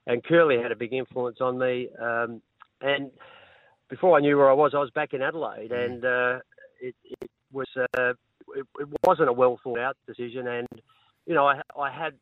[0.06, 1.88] And Kerley had a big influence on me.
[2.00, 2.40] Um,
[2.80, 3.10] and
[3.88, 6.38] before I knew where I was, I was back in Adelaide, and uh,
[6.80, 8.12] it, it was uh,
[8.54, 10.46] it, it wasn't a well thought out decision.
[10.46, 10.68] And
[11.26, 12.14] you know, I, I had,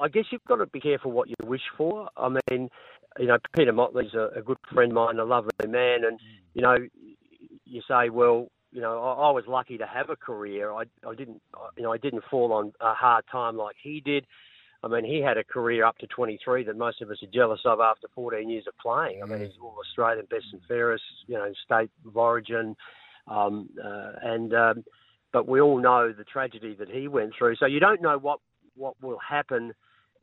[0.00, 2.08] I guess you've got to be careful what you wish for.
[2.16, 2.68] I mean,
[3.18, 6.18] you know, Peter Motley's a, a good friend of mine, a lovely man, and
[6.54, 6.76] you know,
[7.64, 10.72] you say, well, you know, I, I was lucky to have a career.
[10.72, 11.40] I, I didn't,
[11.76, 14.26] you know, I didn't fall on a hard time like he did.
[14.82, 17.60] I mean, he had a career up to 23 that most of us are jealous
[17.64, 19.22] of after 14 years of playing.
[19.22, 22.76] I mean, he's all Australian, best and fairest, you know, state of origin,
[23.28, 24.84] um, uh, and um,
[25.32, 27.56] but we all know the tragedy that he went through.
[27.56, 28.40] So you don't know what
[28.76, 29.72] what will happen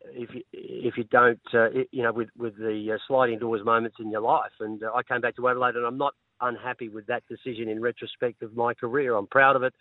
[0.05, 3.97] if you if you don't, uh, you know, with with the uh, sliding doors moments
[3.99, 4.51] in your life.
[4.59, 7.81] And uh, I came back to Adelaide, and I'm not unhappy with that decision in
[7.81, 9.15] retrospect of my career.
[9.15, 9.73] I'm proud of it.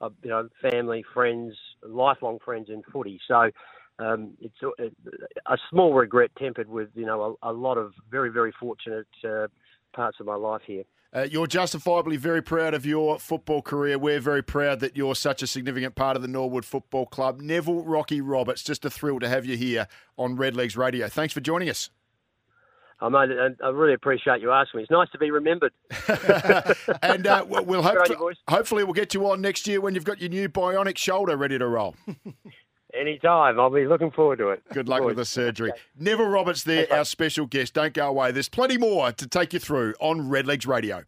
[0.00, 3.20] Uh, you know, family, friends, lifelong friends in footy.
[3.26, 3.50] So
[3.98, 8.30] um, it's a, a small regret tempered with you know a, a lot of very
[8.30, 9.48] very fortunate uh,
[9.94, 10.84] parts of my life here.
[11.14, 13.98] Uh, you're justifiably very proud of your football career.
[13.98, 17.40] We're very proud that you're such a significant part of the Norwood Football Club.
[17.40, 21.08] Neville Rocky Roberts, just a thrill to have you here on Redlegs Radio.
[21.08, 21.88] Thanks for joining us.
[23.00, 23.30] I mate,
[23.62, 24.82] I really appreciate you asking me.
[24.82, 25.72] It's nice to be remembered.
[27.02, 27.98] and uh, we'll hope
[28.48, 31.58] hopefully we'll get you on next year when you've got your new bionic shoulder ready
[31.58, 31.94] to roll.
[32.98, 34.62] Anytime, I'll be looking forward to it.
[34.72, 35.28] Good luck with the Boys.
[35.28, 35.72] surgery.
[35.98, 37.74] Neville Roberts there, our special guest.
[37.74, 38.32] Don't go away.
[38.32, 41.04] There's plenty more to take you through on Redlegs Radio.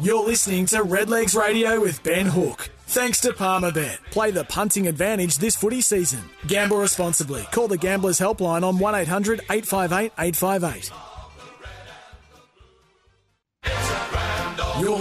[0.00, 2.70] You're listening to Redlegs Radio with Ben Hook.
[2.86, 3.98] Thanks to Palmerbet.
[4.10, 6.20] Play the punting advantage this footy season.
[6.46, 7.42] Gamble responsibly.
[7.52, 10.90] Call the Gamblers Helpline on 1800 858 858.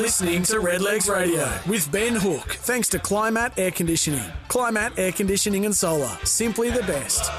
[0.10, 2.58] Listening to Redlegs Radio with Ben Hook.
[2.62, 4.26] Thanks to Climat Air Conditioning.
[4.48, 6.10] Climat Air Conditioning and Solar.
[6.24, 7.30] Simply the best.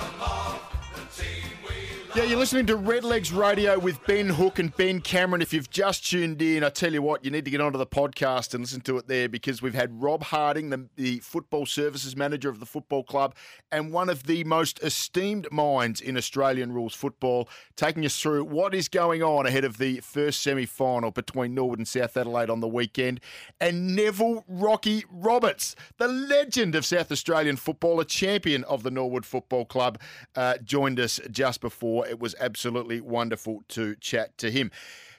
[2.17, 5.43] Yeah, you're listening to Redlegs Radio with Ben Hook and Ben Cameron.
[5.43, 7.87] If you've just tuned in, I tell you what, you need to get onto the
[7.87, 12.17] podcast and listen to it there because we've had Rob Harding, the, the football services
[12.17, 13.37] manager of the football club,
[13.71, 18.75] and one of the most esteemed minds in Australian rules football, taking us through what
[18.75, 22.59] is going on ahead of the first semi final between Norwood and South Adelaide on
[22.59, 23.21] the weekend.
[23.61, 29.25] And Neville Rocky Roberts, the legend of South Australian football, a champion of the Norwood
[29.25, 30.01] Football Club,
[30.35, 32.00] uh, joined us just before.
[32.09, 34.71] It was absolutely wonderful to chat to him.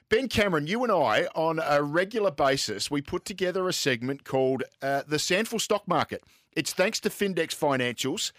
[0.09, 4.63] Ben Cameron, you and I, on a regular basis, we put together a segment called
[4.81, 6.23] uh, the SANFL Stock Market.
[6.53, 8.33] It's thanks to Findex Financials.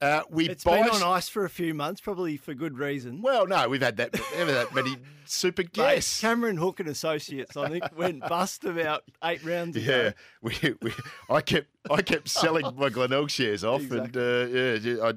[0.00, 3.22] Uh, we It's buy been on ice for a few months, probably for good reason.
[3.22, 6.20] Well, no, we've had that, ever that many super guests.
[6.20, 10.12] Cameron Hook and Associates, I think, went bust about eight rounds Yeah, ago.
[10.42, 10.92] we, we,
[11.30, 15.12] I kept, I kept selling my Glenelg shares off, and uh, yeah, I,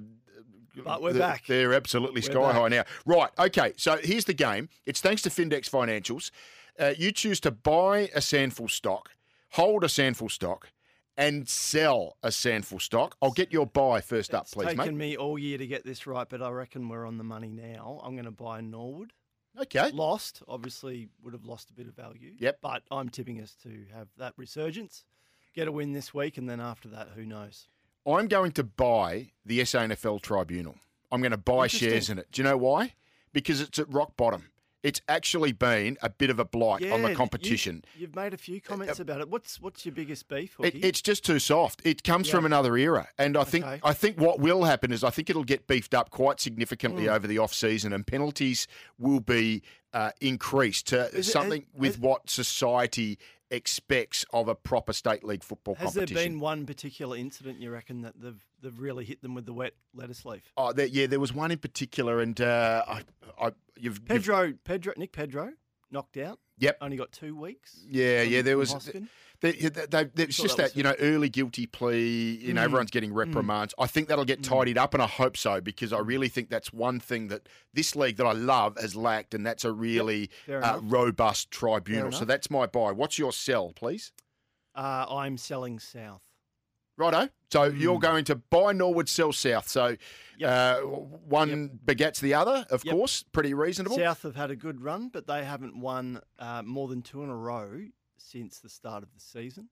[0.83, 1.45] But we're they're, back.
[1.47, 2.55] They're absolutely We're sky back.
[2.55, 2.83] high now.
[3.05, 3.73] Right, okay.
[3.77, 4.69] So here's the game.
[4.85, 6.31] It's thanks to Findex Financials.
[6.79, 9.11] Uh, you choose to buy a SANFL stock,
[9.51, 10.69] hold a SANFL stock,
[11.17, 13.15] and sell a SANFL stock.
[13.21, 15.11] I'll get your buy first up, It's please, taken mate.
[15.11, 18.01] me all year to get this right, but I reckon we're on the money now.
[18.03, 19.13] I'm going to buy Norwood.
[19.59, 19.89] Okay.
[19.91, 22.33] Lost, obviously, would have lost a bit of value.
[22.37, 22.59] Yep.
[22.61, 25.05] But I'm tipping us to have that resurgence,
[25.53, 27.69] get a win this week, and then after that, who knows?
[28.05, 30.75] I'm going to buy the SANFL Tribunal.
[31.11, 32.27] I'm going to buy shares in it.
[32.31, 32.93] Do you know why?
[33.33, 34.49] Because it's at rock bottom.
[34.83, 37.83] It's actually been a bit of a blight on the competition.
[37.97, 39.29] You've made a few comments about it.
[39.29, 40.55] What's what's your biggest beef?
[40.59, 41.81] It, it's just too soft.
[41.83, 42.35] It comes Yeah.
[42.35, 43.79] from another era, and I think Okay.
[43.83, 47.15] I think what will happen is I think it'll get beefed up quite significantly Mm.
[47.15, 48.67] over the off season, and penalties
[48.99, 53.17] will be uh, increased to Is it- something has- with has- what society
[53.51, 58.01] expects of a proper state league football Has there been one particular incident you reckon
[58.01, 60.51] that they've they've really hit them with the wet lettuce leaf?
[60.57, 63.01] Oh, there, yeah, there was one in particular, and uh, I,
[63.39, 65.51] I, you've, you've Pedro, Pedro, Nick Pedro,
[65.91, 66.39] knocked out.
[66.57, 66.77] Yep.
[66.81, 67.85] Only got two weeks.
[67.87, 68.73] Yeah, yeah, there was.
[68.73, 69.09] Hoskin.
[69.41, 72.65] They, they, they, it's just that that, you know, early guilty plea, you know, Mm.
[72.65, 73.73] everyone's getting reprimands.
[73.77, 76.71] I think that'll get tidied up, and I hope so, because I really think that's
[76.73, 80.63] one thing that this league that I love has lacked, and that's a really Fair
[80.63, 82.11] uh, robust tribunal.
[82.11, 82.91] So that's my buy.
[82.91, 84.11] What's your sell, please?
[84.75, 86.21] Uh, I'm selling south.
[86.97, 87.29] Righto.
[87.51, 87.77] So Hmm.
[87.77, 89.67] you're going to buy Norwood, sell South.
[89.67, 89.97] So
[90.43, 92.93] uh, one begets the other, of Yep.
[92.93, 93.23] course.
[93.33, 93.97] Pretty reasonable.
[93.97, 97.29] South have had a good run, but they haven't won uh, more than two in
[97.29, 97.81] a row
[98.17, 99.69] since the start of the season.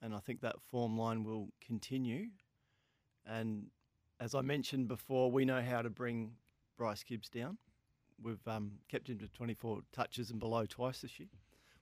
[0.00, 2.26] And I think that form line will continue.
[3.26, 3.66] And
[4.20, 6.32] as I mentioned before, we know how to bring
[6.76, 7.58] Bryce Gibbs down.
[8.22, 11.28] We've um, kept him to 24 touches and below twice this year,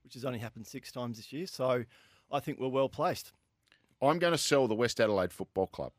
[0.05, 1.47] which has only happened six times this year.
[1.47, 1.85] So
[2.31, 3.33] I think we're well placed.
[4.03, 5.93] I'm going to sell the West Adelaide Football Club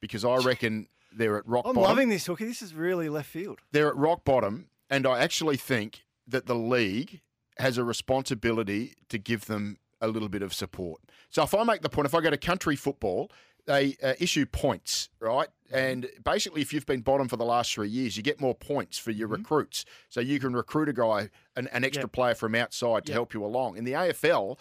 [0.00, 1.78] because I reckon they're at rock bottom.
[1.78, 2.46] I'm loving this, Hookie.
[2.46, 3.60] This is really left field.
[3.72, 7.20] they're at rock bottom, and I actually think that the league
[7.58, 11.00] has a responsibility to give them a little bit of support.
[11.30, 13.30] So if I make the point, if I go to country football,
[13.66, 15.48] they uh, issue points, right?
[15.68, 15.76] Mm-hmm.
[15.76, 18.98] And basically, if you've been bottom for the last three years, you get more points
[18.98, 19.42] for your mm-hmm.
[19.42, 19.84] recruits.
[20.10, 22.12] So you can recruit a guy, an, an extra Yep.
[22.12, 23.14] player from outside to Yep.
[23.14, 23.76] help you along.
[23.76, 24.58] In the AFL,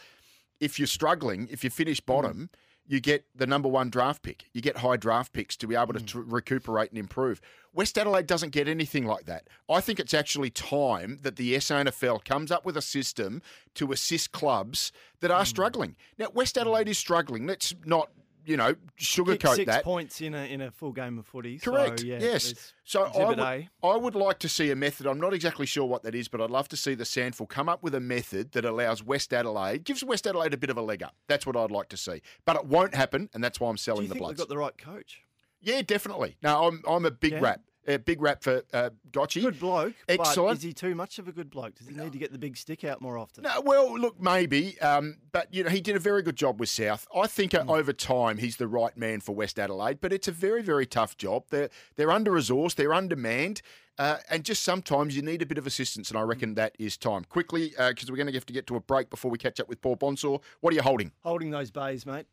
[0.60, 2.14] if you're struggling, if you finish mm-hmm.
[2.14, 2.50] bottom,
[2.86, 4.46] you get the number one draft pick.
[4.54, 6.06] You get high draft picks to be able to mm.
[6.08, 7.40] tr- recuperate and improve.
[7.74, 9.48] West Adelaide doesn't get anything like that.
[9.70, 13.42] I think it's actually time that the SANFL comes up with a system
[13.76, 14.92] to assist clubs
[15.22, 15.48] that are mm.
[15.48, 15.96] struggling.
[16.18, 17.48] Now, West Adelaide is struggling.
[17.48, 18.10] Let's not,
[18.46, 19.84] you know, sugarcoat six that.
[19.84, 21.58] points in a in a full game of footy.
[21.60, 22.00] Correct.
[22.02, 22.74] So, yeah, yes.
[22.84, 23.70] So I would, A.
[23.84, 25.08] I would like to see a method.
[25.08, 27.70] I'm not exactly sure what that is, but I'd love to see the SANFL come
[27.70, 30.82] up with a method that allows West Adelaide, gives West Adelaide a bit of a
[30.82, 31.16] leg up.
[31.28, 32.22] That's what I'd like to see.
[32.46, 34.38] But it won't happen, and that's why I'm Do selling you the think Bloods.
[34.40, 35.22] they've got the right coach?
[35.62, 36.36] Yeah, definitely.
[36.44, 37.40] No, I'm I'm a big Yeah.
[37.42, 37.62] rap.
[37.86, 39.42] A big rap for uh, Gotchi.
[39.42, 39.94] Good bloke.
[40.08, 40.58] Excellent.
[40.58, 41.76] Is he too much of a good bloke?
[41.76, 43.44] Does he need to get the big stick out more often?
[43.44, 46.70] No, well, look, maybe, um, but you know, he did a very good job with
[46.70, 47.06] South.
[47.14, 50.32] I think uh, over time he's the right man for West Adelaide, but it's a
[50.32, 51.44] very, very tough job.
[51.50, 53.62] They're they're under resourced, they're undermanned,
[54.00, 56.10] uh, and just sometimes you need a bit of assistance.
[56.10, 56.56] And I reckon Hmm.
[56.56, 57.26] that is time.
[57.26, 59.68] Quickly, because we're going to have to get to a break before we catch up
[59.68, 60.38] with Paul Bonsor.
[60.62, 61.12] What are you holding?
[61.22, 62.28] Holding those bays, mate.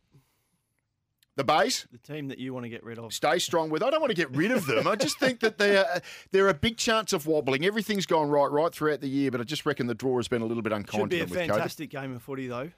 [1.37, 1.87] The Bays.
[1.90, 3.14] The team that you want to get rid of.
[3.14, 3.83] Stay strong with.
[3.83, 4.87] I don't want to get rid of them.
[4.87, 7.64] I just think that they're they're a big chance of wobbling.
[7.64, 10.43] Everything's gone right right throughout the year, but I just reckon the draw has been
[10.43, 12.71] a little bit unkind Should be to a fantastic game of footy, though.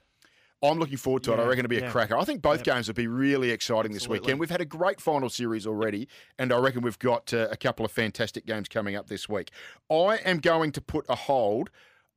[0.63, 1.41] I'm looking forward to it.
[1.41, 2.17] I reckon it'll be a cracker.
[2.17, 2.65] I think both Yep.
[2.65, 4.39] games will be really exciting this weekend.
[4.39, 6.07] We've had a great final series already,
[6.39, 9.51] and I reckon we've got uh, a couple of fantastic games coming up this week.
[9.91, 11.71] I am going to put a hold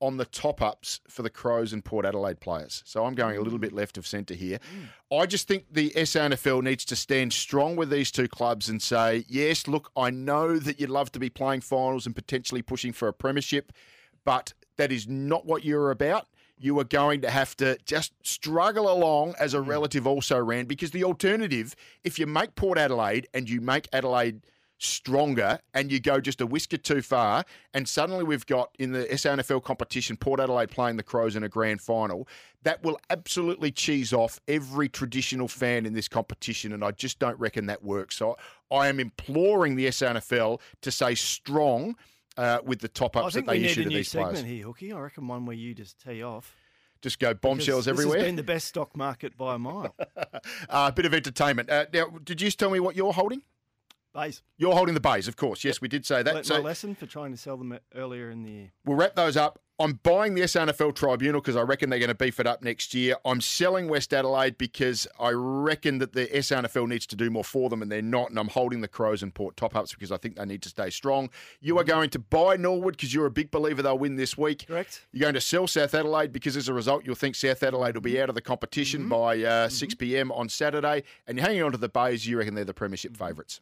[0.06, 2.84] on the top ups for the Crows and Port Adelaide players.
[2.86, 4.60] So I'm going a little bit left of centre here.
[4.60, 5.20] Mm.
[5.20, 9.26] I just think the SANFL needs to stand strong with these two clubs and say,
[9.28, 13.08] yes, look, I know that you'd love to be playing finals and potentially pushing for
[13.08, 13.72] a premiership,
[14.24, 16.28] but that is not what you're about.
[16.58, 19.68] You are going to have to just struggle along as a mm.
[19.68, 24.42] relative also ran because the alternative, if you make Port Adelaide and you make Adelaide
[24.86, 27.44] stronger and you go just a whisker too far,
[27.74, 31.50] and suddenly we've got in the SANFL competition Port Adelaide playing the Crows in a
[31.50, 32.28] grand final,
[32.64, 37.40] that will absolutely cheese off every traditional fan in this competition, and I just don't
[37.40, 38.16] reckon that works.
[38.18, 38.38] So
[38.72, 41.96] I am imploring the SANFL to say strong.
[42.38, 44.28] Uh, with the top ups that they issue to these players.
[44.28, 44.94] I think we need a new segment here, Hookie.
[44.94, 46.54] I reckon one where you just tee off.
[47.02, 48.18] just go bombshells Because everywhere.
[48.18, 49.96] Has been the best stock market by a mile.
[50.70, 51.70] Uh, a bit of entertainment.
[51.70, 53.42] Uh, now, did you tell me what you're holding?
[54.16, 54.42] Base.
[54.58, 55.64] You're holding the bays, of course.
[55.64, 56.46] Yes, we did say that.
[56.46, 58.72] So my lesson for trying to sell them earlier in the year.
[58.86, 59.60] we'll wrap those up.
[59.78, 62.94] I'm buying the SANFL Tribunal because I reckon they're going to beef it up next
[62.94, 63.18] year.
[63.26, 67.70] I'm selling West Adelaide because I reckon that the SANFL needs to do more for
[67.70, 68.30] them and they're not.
[68.30, 70.70] And I'm holding the Crows and Port top ups because I think they need to
[70.70, 71.30] stay strong.
[71.60, 74.66] You are going to buy Norwood because you're a big believer they'll win this week.
[74.66, 75.06] Correct.
[75.12, 78.02] You're going to sell South Adelaide because as a result, you'll think South Adelaide will
[78.02, 80.32] be out of the competition by uh, 6 p.m.
[80.32, 81.04] on Saturday.
[81.28, 82.26] And you're hanging on to the Bays.
[82.26, 83.60] You reckon they're the Premiership favourites.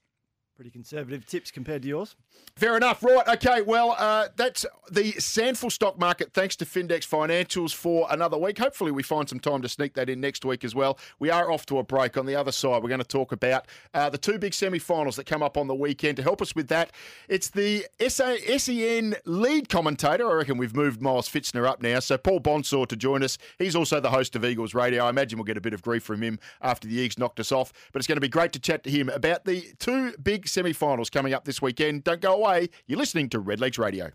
[0.56, 2.16] Pretty conservative tips compared to yours.
[2.56, 3.04] Fair enough.
[3.04, 3.28] Right.
[3.28, 3.64] Okay.
[3.64, 6.32] Well, uh, that's the SANFL stock market.
[6.32, 8.60] Thanks to Findex Financials for another week.
[8.60, 11.00] Hopefully, we find some time to sneak that in next week as well.
[11.18, 12.18] We are off to a break.
[12.18, 15.26] On the other side, we're going to talk about uh, the two big semi-finals that
[15.26, 16.18] come up on the weekend.
[16.18, 16.92] To help us with that,
[17.28, 20.30] it's the SEN lead commentator.
[20.30, 22.00] I reckon we've moved Miles Fitzner up now.
[22.00, 23.40] So Paul Bonsor to join us.
[23.58, 25.06] He's also the host of Eagles Radio.
[25.06, 27.52] I imagine we'll get a bit of grief from him after the Eagles knocked us
[27.52, 27.74] off.
[27.92, 31.10] But it's going to be great to chat to him about the two big semi-finals
[31.10, 32.04] coming up this weekend.
[32.04, 32.70] Don't go away.
[32.88, 34.12] You're listening to Redlegs Radio.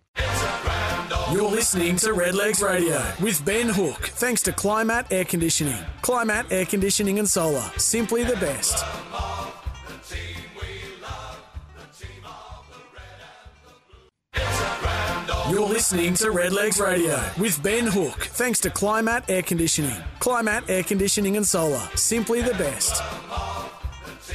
[1.33, 5.77] You're listening to Redlegs Radio with Ben Hook, thanks to Climat Air Conditioning.
[6.01, 8.83] Climat Air Conditioning and Solar, simply the best.
[15.51, 19.97] You're listening to Redlegs Radio with Ben Hook, thanks to Climat Air Conditioning.
[20.21, 23.03] Climat Air Conditioning and Solar, simply the best.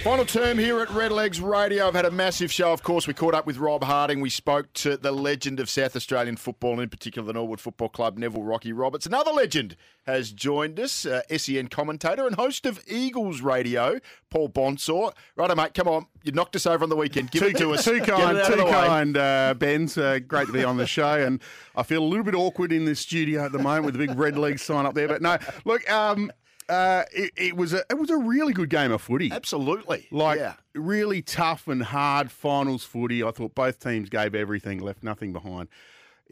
[0.01, 1.87] Final term here at Red Legs Radio.
[1.87, 2.73] I've had a massive show.
[2.73, 4.19] Of course, we caught up with Rob Harding.
[4.19, 8.17] We spoke to the legend of South Australian football, in particular the Norwood Football Club,
[8.17, 9.05] Neville Rocky Roberts.
[9.05, 15.11] Another legend has joined us, uh, SEN commentator and host of Eagles Radio, Paul Bonsor.
[15.37, 16.07] Righto, mate, come on.
[16.23, 17.31] You knocked us over on the weekend.
[17.31, 17.85] Give it to us.
[17.85, 19.97] Too kind, too kind, uh, Ben's.
[19.97, 21.41] Uh, great to be on the show, and
[21.77, 24.17] I feel a little bit awkward in this studio at the moment with the big
[24.17, 25.07] red leg sign up there.
[25.07, 26.29] But no, look, um,
[26.69, 29.31] uh, it, it was a it was a really good game of footy.
[29.31, 30.07] Absolutely.
[30.11, 30.53] Like yeah.
[30.73, 33.23] really tough and hard finals footy.
[33.23, 35.69] I thought both teams gave everything, left nothing behind.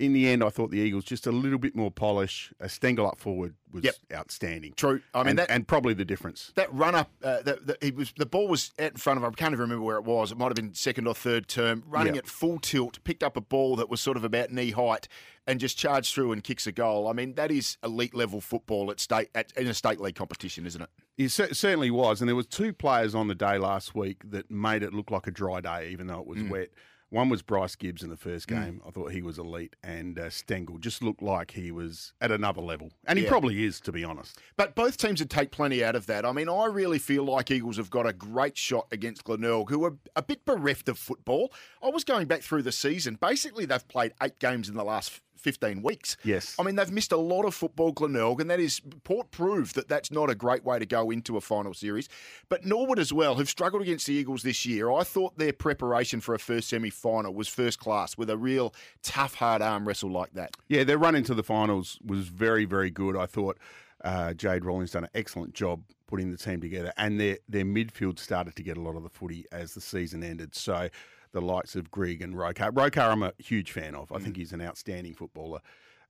[0.02, 2.52] In the end, I thought the Eagles just a little bit more polish.
[2.60, 3.96] A Stengle up forward was Yep.
[4.14, 4.74] outstanding.
[4.76, 5.02] True.
[5.14, 6.52] I mean, and, that- and probably the difference.
[6.56, 9.24] that run up, uh, the, the, he was the ball was out in front of
[9.24, 9.32] him.
[9.32, 10.32] I can't even remember where it was.
[10.32, 11.84] It might have been second or third term.
[11.88, 12.20] Running Yeah.
[12.20, 15.08] at full tilt, picked up a ball that was sort of about knee height,
[15.46, 17.08] and just charged through and kicks a goal.
[17.08, 20.66] I mean, that is elite level football at state at, in a state league competition,
[20.66, 20.90] isn't it?
[21.18, 24.50] It cer- certainly was, and there was two players on the day last week that
[24.50, 26.70] made it look like a dry day, even though it was wet.
[27.12, 28.82] One was Bryce Gibbs in the first game.
[28.88, 32.62] I thought he was elite, and uh, Stengle just looked like he was at another
[32.62, 33.30] level, and he Yeah.
[33.32, 34.40] probably is, to be honest.
[34.56, 36.26] But both teams would take plenty out of that.
[36.26, 39.84] I mean, I really feel like Eagles have got a great shot against Glenelg, who
[39.84, 41.52] are a bit bereft of football.
[41.84, 43.16] I was going back through the season.
[43.20, 46.18] Basically, they've played eight games in the last 15 weeks.
[46.24, 46.56] Yes.
[46.60, 49.88] I mean, they've missed a lot of football, Glenelg, and that is Port proved that
[49.88, 52.08] that's not a great way to go into a final series.
[52.50, 56.22] But Norwood as well, who've struggled against the Eagles this year, I thought their preparation
[56.22, 58.74] for a first semi final was first class with a real
[59.04, 60.56] tough, hard arm wrestle like that.
[60.68, 63.18] Yeah, their run into the finals was very, very good.
[63.18, 63.58] I thought
[64.04, 68.20] uh, Jade Rawlings done an excellent job putting the team together, and their their midfield
[68.20, 70.56] started to get a lot of the footy as the season ended.
[70.56, 70.90] So
[71.34, 72.72] the likes of Grigg and Rokar.
[72.72, 74.12] Rokar, I'm a huge fan of.
[74.12, 75.60] I think he's an outstanding footballer,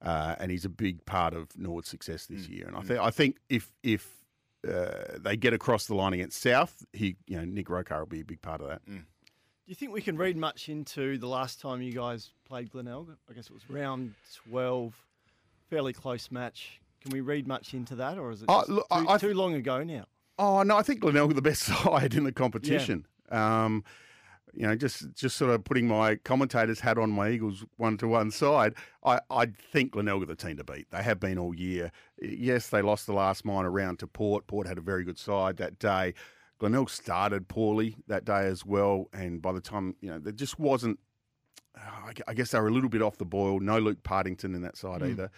[0.02, 2.66] uh, and he's a big part of Norwood's success this year.
[2.68, 4.10] And I think I think if if
[4.68, 8.22] uh, they get across the line against South, he you know Nick Rokar will be
[8.22, 8.82] a big part of that.
[8.86, 8.94] Do
[9.68, 13.16] you think we can read much into the last time you guys played Glenelg?
[13.30, 14.16] I guess it was round
[14.50, 14.94] 12,
[15.70, 16.82] fairly close match.
[17.02, 19.18] Can we read much into that, or is it Oh, just look, too, I- I
[19.18, 20.06] too long ago now?
[20.38, 23.06] Oh no, I think Glenelg are the best side in the competition.
[23.30, 23.84] Um,
[24.54, 28.08] you know, just just sort of putting my commentator's hat on my Eagles one to
[28.08, 28.74] one side.
[29.04, 30.92] I, I think Glenelg are the team to beat.
[30.92, 31.92] They have been all year.
[32.22, 34.48] Yes, they lost the last minor round to Port.
[34.48, 36.14] Port had a very good side that day.
[36.60, 40.60] Glenelg started poorly that day as well, and by the time you know, there just
[40.60, 41.00] wasn't.
[42.28, 43.62] I guess they were a little bit off the boil.
[43.62, 45.32] No Luke Partington in that side either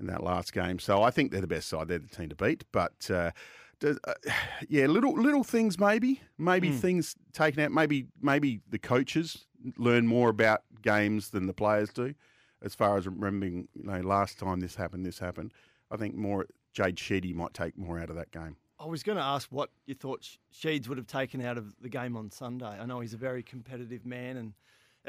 [0.00, 0.78] in that last game.
[0.78, 1.88] So I think they're the best side.
[1.88, 2.64] They're the team to beat.
[2.72, 3.32] But uh,
[3.80, 4.14] does, uh,
[4.68, 7.72] yeah, little little things maybe, maybe things taken out.
[7.72, 12.14] Maybe maybe the coaches learn more about games than the players do.
[12.62, 15.52] As far as remembering, you know, last time this happened, this happened.
[15.90, 18.56] I think more Jade Sheedy might take more out of that game.
[18.80, 21.74] I was going to ask what you thought Sh- Sheeds would have taken out of
[21.80, 22.66] the game on Sunday.
[22.66, 24.52] I know he's a very competitive man, and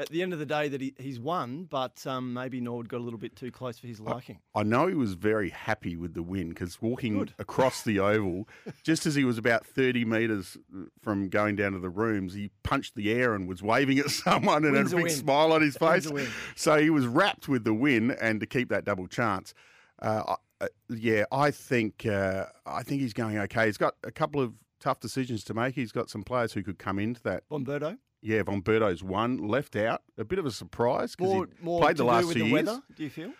[0.00, 3.00] at the end of the day, that he, he's won, but um, maybe Norwood got
[3.00, 4.38] a little bit too close for his liking.
[4.54, 7.34] I know he was very happy with the win because walking Good.
[7.38, 8.48] across the oval,
[8.82, 10.56] just as he was about 30 metres
[11.02, 14.64] from going down to the rooms, he punched the air and was waving at someone
[14.64, 15.20] and Win's had a a big win.
[15.20, 16.10] smile on his face.
[16.56, 19.52] So he was wrapped with the win and to keep that double chance.
[20.00, 23.66] Uh, uh, yeah, I think uh, I think he's going okay.
[23.66, 25.74] He's got a couple of tough decisions to make.
[25.74, 27.98] He's got some players who could come into that Von Bertouch?
[28.22, 30.02] Yeah, Von Bertouch's won, left out.
[30.18, 32.52] A bit of a surprise because he more played the last two the years.
[32.66, 33.32] weather, do you feel?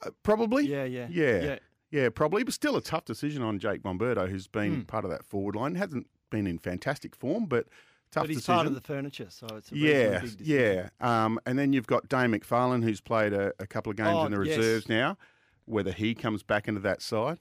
[0.00, 0.64] Uh, probably.
[0.66, 1.58] Yeah, yeah, yeah, yeah.
[1.90, 2.44] yeah, probably.
[2.44, 4.80] But still a tough decision on Jake von Bertouch, who's been Hmm.
[4.82, 5.74] part of that forward line.
[5.74, 7.66] Hasn't been in fantastic form, but
[8.12, 8.54] tough but he's decision.
[8.54, 10.46] part of the furniture, so it's a yeah, big decision.
[10.46, 10.88] yeah.
[11.00, 14.26] Um, and then you've got Dane McFarlane, who's played a, a couple of games Oh,
[14.26, 14.56] in the yes.
[14.58, 15.16] reserves now.
[15.64, 17.38] Whether he comes back into that side,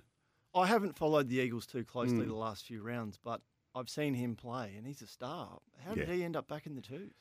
[0.56, 2.28] I haven't followed the Eagles too closely Mm.
[2.30, 3.42] the last few rounds, but
[3.78, 5.60] I've seen him play, and he's a star.
[5.86, 6.16] How did Yeah.
[6.16, 7.12] he end up back in the twos?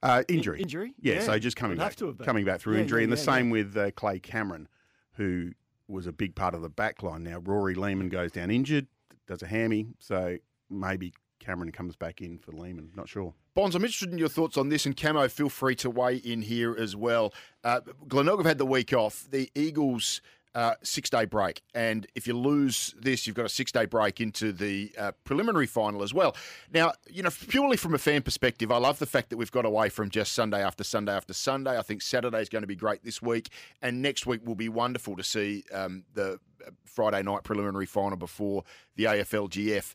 [0.00, 0.94] uh, In- injury, injury?
[1.00, 2.24] Yeah, Yeah, so just coming would have back, to have been.
[2.24, 3.52] coming back through Yeah, injury, yeah, and the yeah, same yeah.
[3.52, 4.68] with uh, Clay Cameron,
[5.14, 5.50] who
[5.88, 7.24] was a big part of the back line.
[7.24, 8.86] Now Rory Lehman goes down injured,
[9.26, 10.38] does a hammy, so
[10.70, 12.92] maybe Cameron comes back in for Lehman.
[12.94, 13.34] Not sure.
[13.54, 16.42] Bonds, I'm interested in your thoughts on this, and Camo, feel free to weigh in
[16.42, 17.34] here as well.
[17.64, 19.26] Uh, Glenelg have had the week off.
[19.28, 20.20] The Eagles.
[20.54, 24.20] Uh, six day break, and if you lose this, you've got a six day break
[24.20, 26.34] into the uh, preliminary final as well.
[26.72, 29.66] Now, you know, purely from a fan perspective, I love the fact that we've got
[29.66, 31.78] away from just Sunday after Sunday after Sunday.
[31.78, 33.50] I think Saturday is going to be great this week,
[33.82, 38.16] and next week will be wonderful to see um, the uh, Friday night preliminary final
[38.16, 38.64] before
[38.96, 39.94] the AFLGF.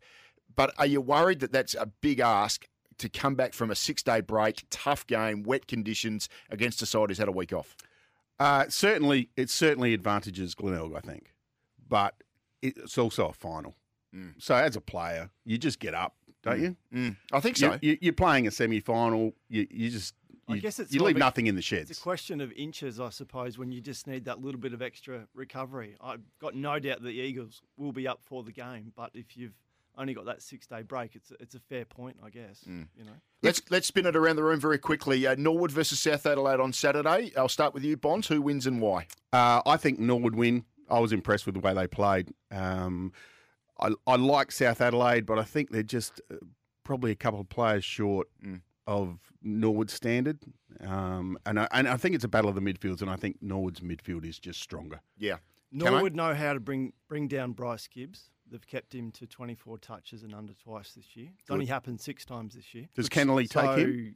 [0.56, 2.68] But are you worried that that's a big ask
[3.00, 7.10] to come back from a six day break, tough game, wet conditions against a side
[7.10, 7.76] who's had a week off?
[8.40, 11.34] Uh, certainly, it certainly advantages Glenelg, I think,
[11.88, 12.16] but
[12.62, 13.76] it's also a final.
[14.16, 14.34] Mm.
[14.38, 16.76] So as a player, you just get up, don't you?
[16.94, 17.78] Mm, I think so.
[17.82, 19.34] You, you, are playing a semi-final.
[19.50, 20.14] You, you just
[20.48, 21.90] I guess it's you leave of nothing in the sheds.
[21.90, 24.82] It's a question of inches, I suppose, when you just need that little bit of
[24.82, 25.96] extra recovery.
[26.02, 29.38] I've got no doubt that the Eagles will be up for the game, but if
[29.38, 29.54] you've
[29.98, 32.64] only got that six day break, it's a, it's a fair point, I guess.
[32.68, 32.88] Mm.
[32.98, 35.28] You know, Let's let's spin it around the room very quickly.
[35.28, 37.32] Uh, Norwood versus South Adelaide on Saturday.
[37.38, 38.28] I'll start with you, Bonds.
[38.28, 39.08] Who wins and why?
[39.32, 40.66] Uh, I think Norwood win.
[40.90, 42.32] I was impressed with the way they played.
[42.52, 43.12] Um,
[43.80, 46.36] I, I like South Adelaide, but I think they're just uh,
[46.84, 48.62] probably a couple of players short Mm.
[48.88, 50.40] of Norwood standard.
[50.82, 53.38] Um, and I, and I think it's a battle of the midfields, and I think
[53.42, 55.00] Norwood's midfield is just stronger.
[55.18, 55.38] Yeah.
[55.72, 58.30] Norwood know how to bring bring down Bryce Gibbs.
[58.54, 61.30] They've kept him to 24 touches and under twice this year.
[61.40, 62.88] It's only happened six times this year.
[62.94, 64.16] Does Kennelly take So, him?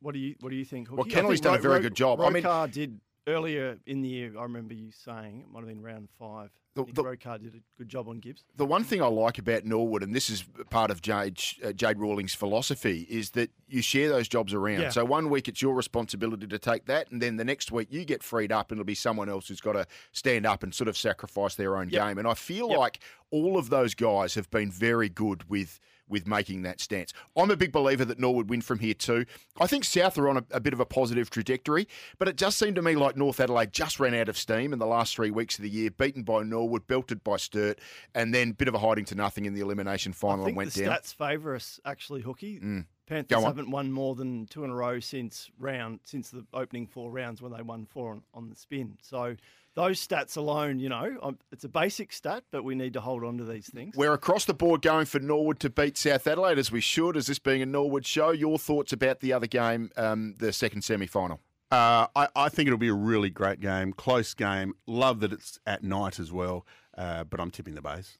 [0.00, 0.88] What do you What do you think?
[0.88, 1.16] Well, Hookie?
[1.16, 2.20] I Kennelly's done a very Ro- good job.
[2.20, 4.38] I mean- Rokar did earlier in the year.
[4.38, 6.52] I remember you saying it might have been round five.
[6.74, 8.44] The- the- Rokar did a good job on Gibbs.
[8.56, 11.98] The one thing I like about Norwood, and this is part of Jade, uh, Jade
[11.98, 14.80] Rawlings' philosophy, is that you share those jobs around.
[14.82, 14.90] Yeah.
[14.90, 18.04] So one week it's your responsibility to take that, and then the next week you
[18.04, 20.86] get freed up, and it'll be someone else who's got to stand up and sort
[20.88, 22.02] of sacrifice their own Yep.
[22.08, 22.18] game.
[22.18, 22.78] And I feel Yep.
[22.78, 23.00] like
[23.30, 27.12] all of those guys have been very good with with making that stance.
[27.36, 29.26] I'm a big believer that Norwood win from here too.
[29.60, 31.86] I think South are on a, a bit of a positive trajectory,
[32.18, 34.80] but it just seemed to me like North Adelaide just ran out of steam in
[34.80, 37.78] the last three weeks of the year, beaten by Norwood, belted by Sturt,
[38.14, 40.72] and then bit of a hiding to nothing in the elimination final I and went
[40.72, 40.96] the down.
[40.96, 42.62] stats favour us actually, Hookie.
[42.62, 42.86] Mm.
[43.06, 47.10] Panthers haven't won more than two in a row since round since the opening four
[47.10, 48.98] rounds when they won four on, on the spin.
[49.02, 49.34] So
[49.74, 53.24] those stats alone, you know, um, it's a basic stat, but we need to hold
[53.24, 53.96] on to these things.
[53.96, 57.26] We're across the board going for Norwood to beat South Adelaide as we should, as
[57.26, 58.30] this being a Norwood show.
[58.30, 61.40] Your thoughts about the other game, um, the second semi final?
[61.70, 64.74] Uh, I, I think it'll be a really great game, close game.
[64.86, 66.66] Love that it's at night as well,
[66.98, 68.18] uh, but I'm tipping the base.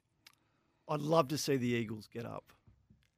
[0.88, 2.52] I'd love to see the Eagles get up,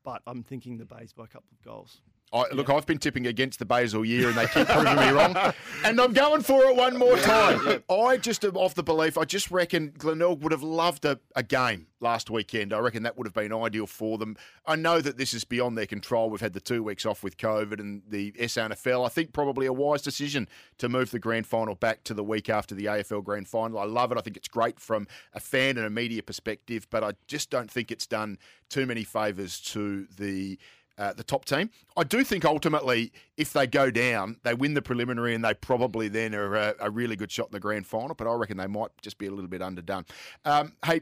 [0.05, 2.03] but I'm thinking the Bays by a couple of goals.
[2.33, 5.11] I, Look, I've been tipping against the Bays all year and they keep proving me
[5.11, 5.37] wrong.
[5.85, 7.83] And I'm going for it one more time.
[7.91, 11.43] I just am of the belief, I just reckon Glenelg would have loved a, a
[11.43, 12.73] game last weekend.
[12.73, 14.37] I reckon that would have been ideal for them.
[14.65, 16.31] I know that this is beyond their control.
[16.31, 19.05] We've had the two weeks off with COVID and the SANFL.
[19.05, 22.49] I think probably a wise decision to move the grand final back to the week
[22.49, 23.79] after the AFL grand final.
[23.79, 24.19] I love it.
[24.19, 27.71] I think it's great from a fan and a media perspective, but I just don't
[27.71, 30.59] think it's done too many favours to the
[30.99, 31.71] uh, the top team.
[31.97, 36.09] I do think ultimately, if they go down, they win the preliminary and they probably
[36.09, 38.15] then are a, a really good shot in the grand final.
[38.15, 40.05] But I reckon they might just be a little bit underdone.
[40.45, 41.01] Um, hey,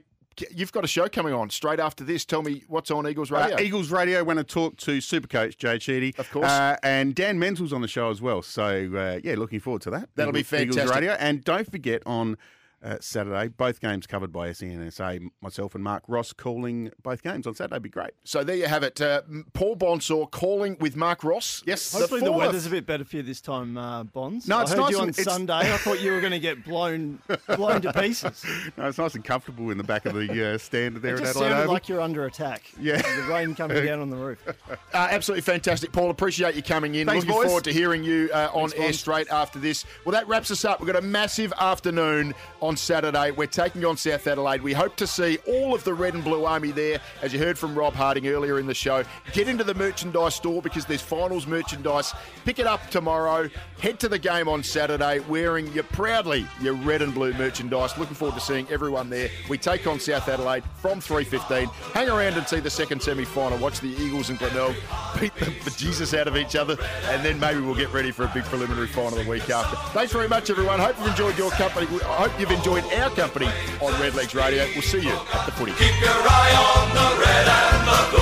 [0.54, 2.24] you've got a show coming on straight after this.
[2.24, 3.56] Tell me what's on Eagles Radio.
[3.56, 6.14] Uh, Eagles Radio went to talk to Supercoach Jade Sheedy.
[6.18, 6.46] Of course.
[6.46, 8.40] Uh, and Dan Menzel's on the show as well.
[8.42, 10.08] So, uh, yeah, looking forward to that.
[10.14, 11.00] That'll be Eagles- Eagles fantastic.
[11.00, 11.12] Radio.
[11.14, 12.38] And don't forget on
[12.82, 17.54] uh, Saturday, both games covered by SENSA, myself and Mark Ross calling both games on
[17.54, 17.74] Saturday.
[17.76, 18.12] would Be great.
[18.24, 19.00] So there you have it.
[19.00, 19.22] Uh,
[19.52, 21.62] Paul Bonsor calling with Mark Ross.
[21.66, 21.92] Yes.
[21.92, 24.48] Hopefully the, fourth- weather's a bit better for you this time, uh, Bonds.
[24.48, 25.54] No, I it's heard nice you on and- it's- Sunday.
[25.54, 27.18] I thought you were going to get blown
[27.56, 28.44] blown to pieces.
[28.78, 31.24] No, it's nice and comfortable in the back of the uh, stand there It at
[31.26, 31.72] just Adelaide sounded Oval.
[31.74, 32.62] like you're under attack.
[32.80, 33.02] Yeah.
[33.02, 34.38] the rain coming down on the roof.
[34.48, 36.10] Uh, absolutely fantastic, Paul.
[36.10, 37.06] Appreciate you coming in.
[37.06, 37.46] Thanks, Looking boys.
[37.46, 38.98] forward to hearing you uh, on Thanks, air Bonds.
[39.00, 39.84] straight after this.
[40.04, 40.80] Well, that wraps us up.
[40.80, 43.32] We've got a massive afternoon on on Saturday.
[43.32, 44.62] We're taking on South Adelaide.
[44.62, 47.58] We hope to see all of the red and blue army there, as you heard
[47.58, 49.02] from Rob Harding earlier in the show.
[49.32, 52.14] Get into the merchandise store because there's finals merchandise.
[52.44, 53.50] Pick it up tomorrow.
[53.80, 57.98] Head to the game on Saturday wearing your proudly your red and blue merchandise.
[57.98, 59.30] Looking forward to seeing everyone there.
[59.48, 61.72] We take on South Adelaide from 3.15.
[61.92, 63.58] Hang around and see the second semi-final.
[63.58, 64.76] Watch the Eagles and Glenelg
[65.18, 68.30] beat the Jesus out of each other, and then maybe we'll get ready for a
[68.32, 69.76] big preliminary final the week after.
[69.92, 70.78] Thanks very much, everyone.
[70.78, 71.86] Hope you've enjoyed your company.
[72.04, 73.46] I hope you've enjoyed our company
[73.80, 74.64] on Redlegs Radio.
[74.74, 75.72] We'll see you at the footy.
[75.72, 78.20] Keep your eye on the red and the blue.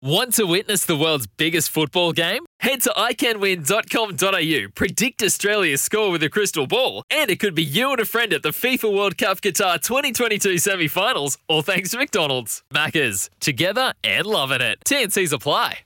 [0.00, 2.46] Want to witness the world's biggest football game?
[2.60, 7.90] Head to iCanWin.com.au, predict Australia's score with a crystal ball, and it could be you
[7.90, 11.98] and a friend at the FIFA World Cup Qatar 2022 semi finals, all thanks to
[11.98, 12.62] McDonald's.
[12.72, 14.78] Maccas, together and loving it.
[14.86, 15.80] TNCs apply.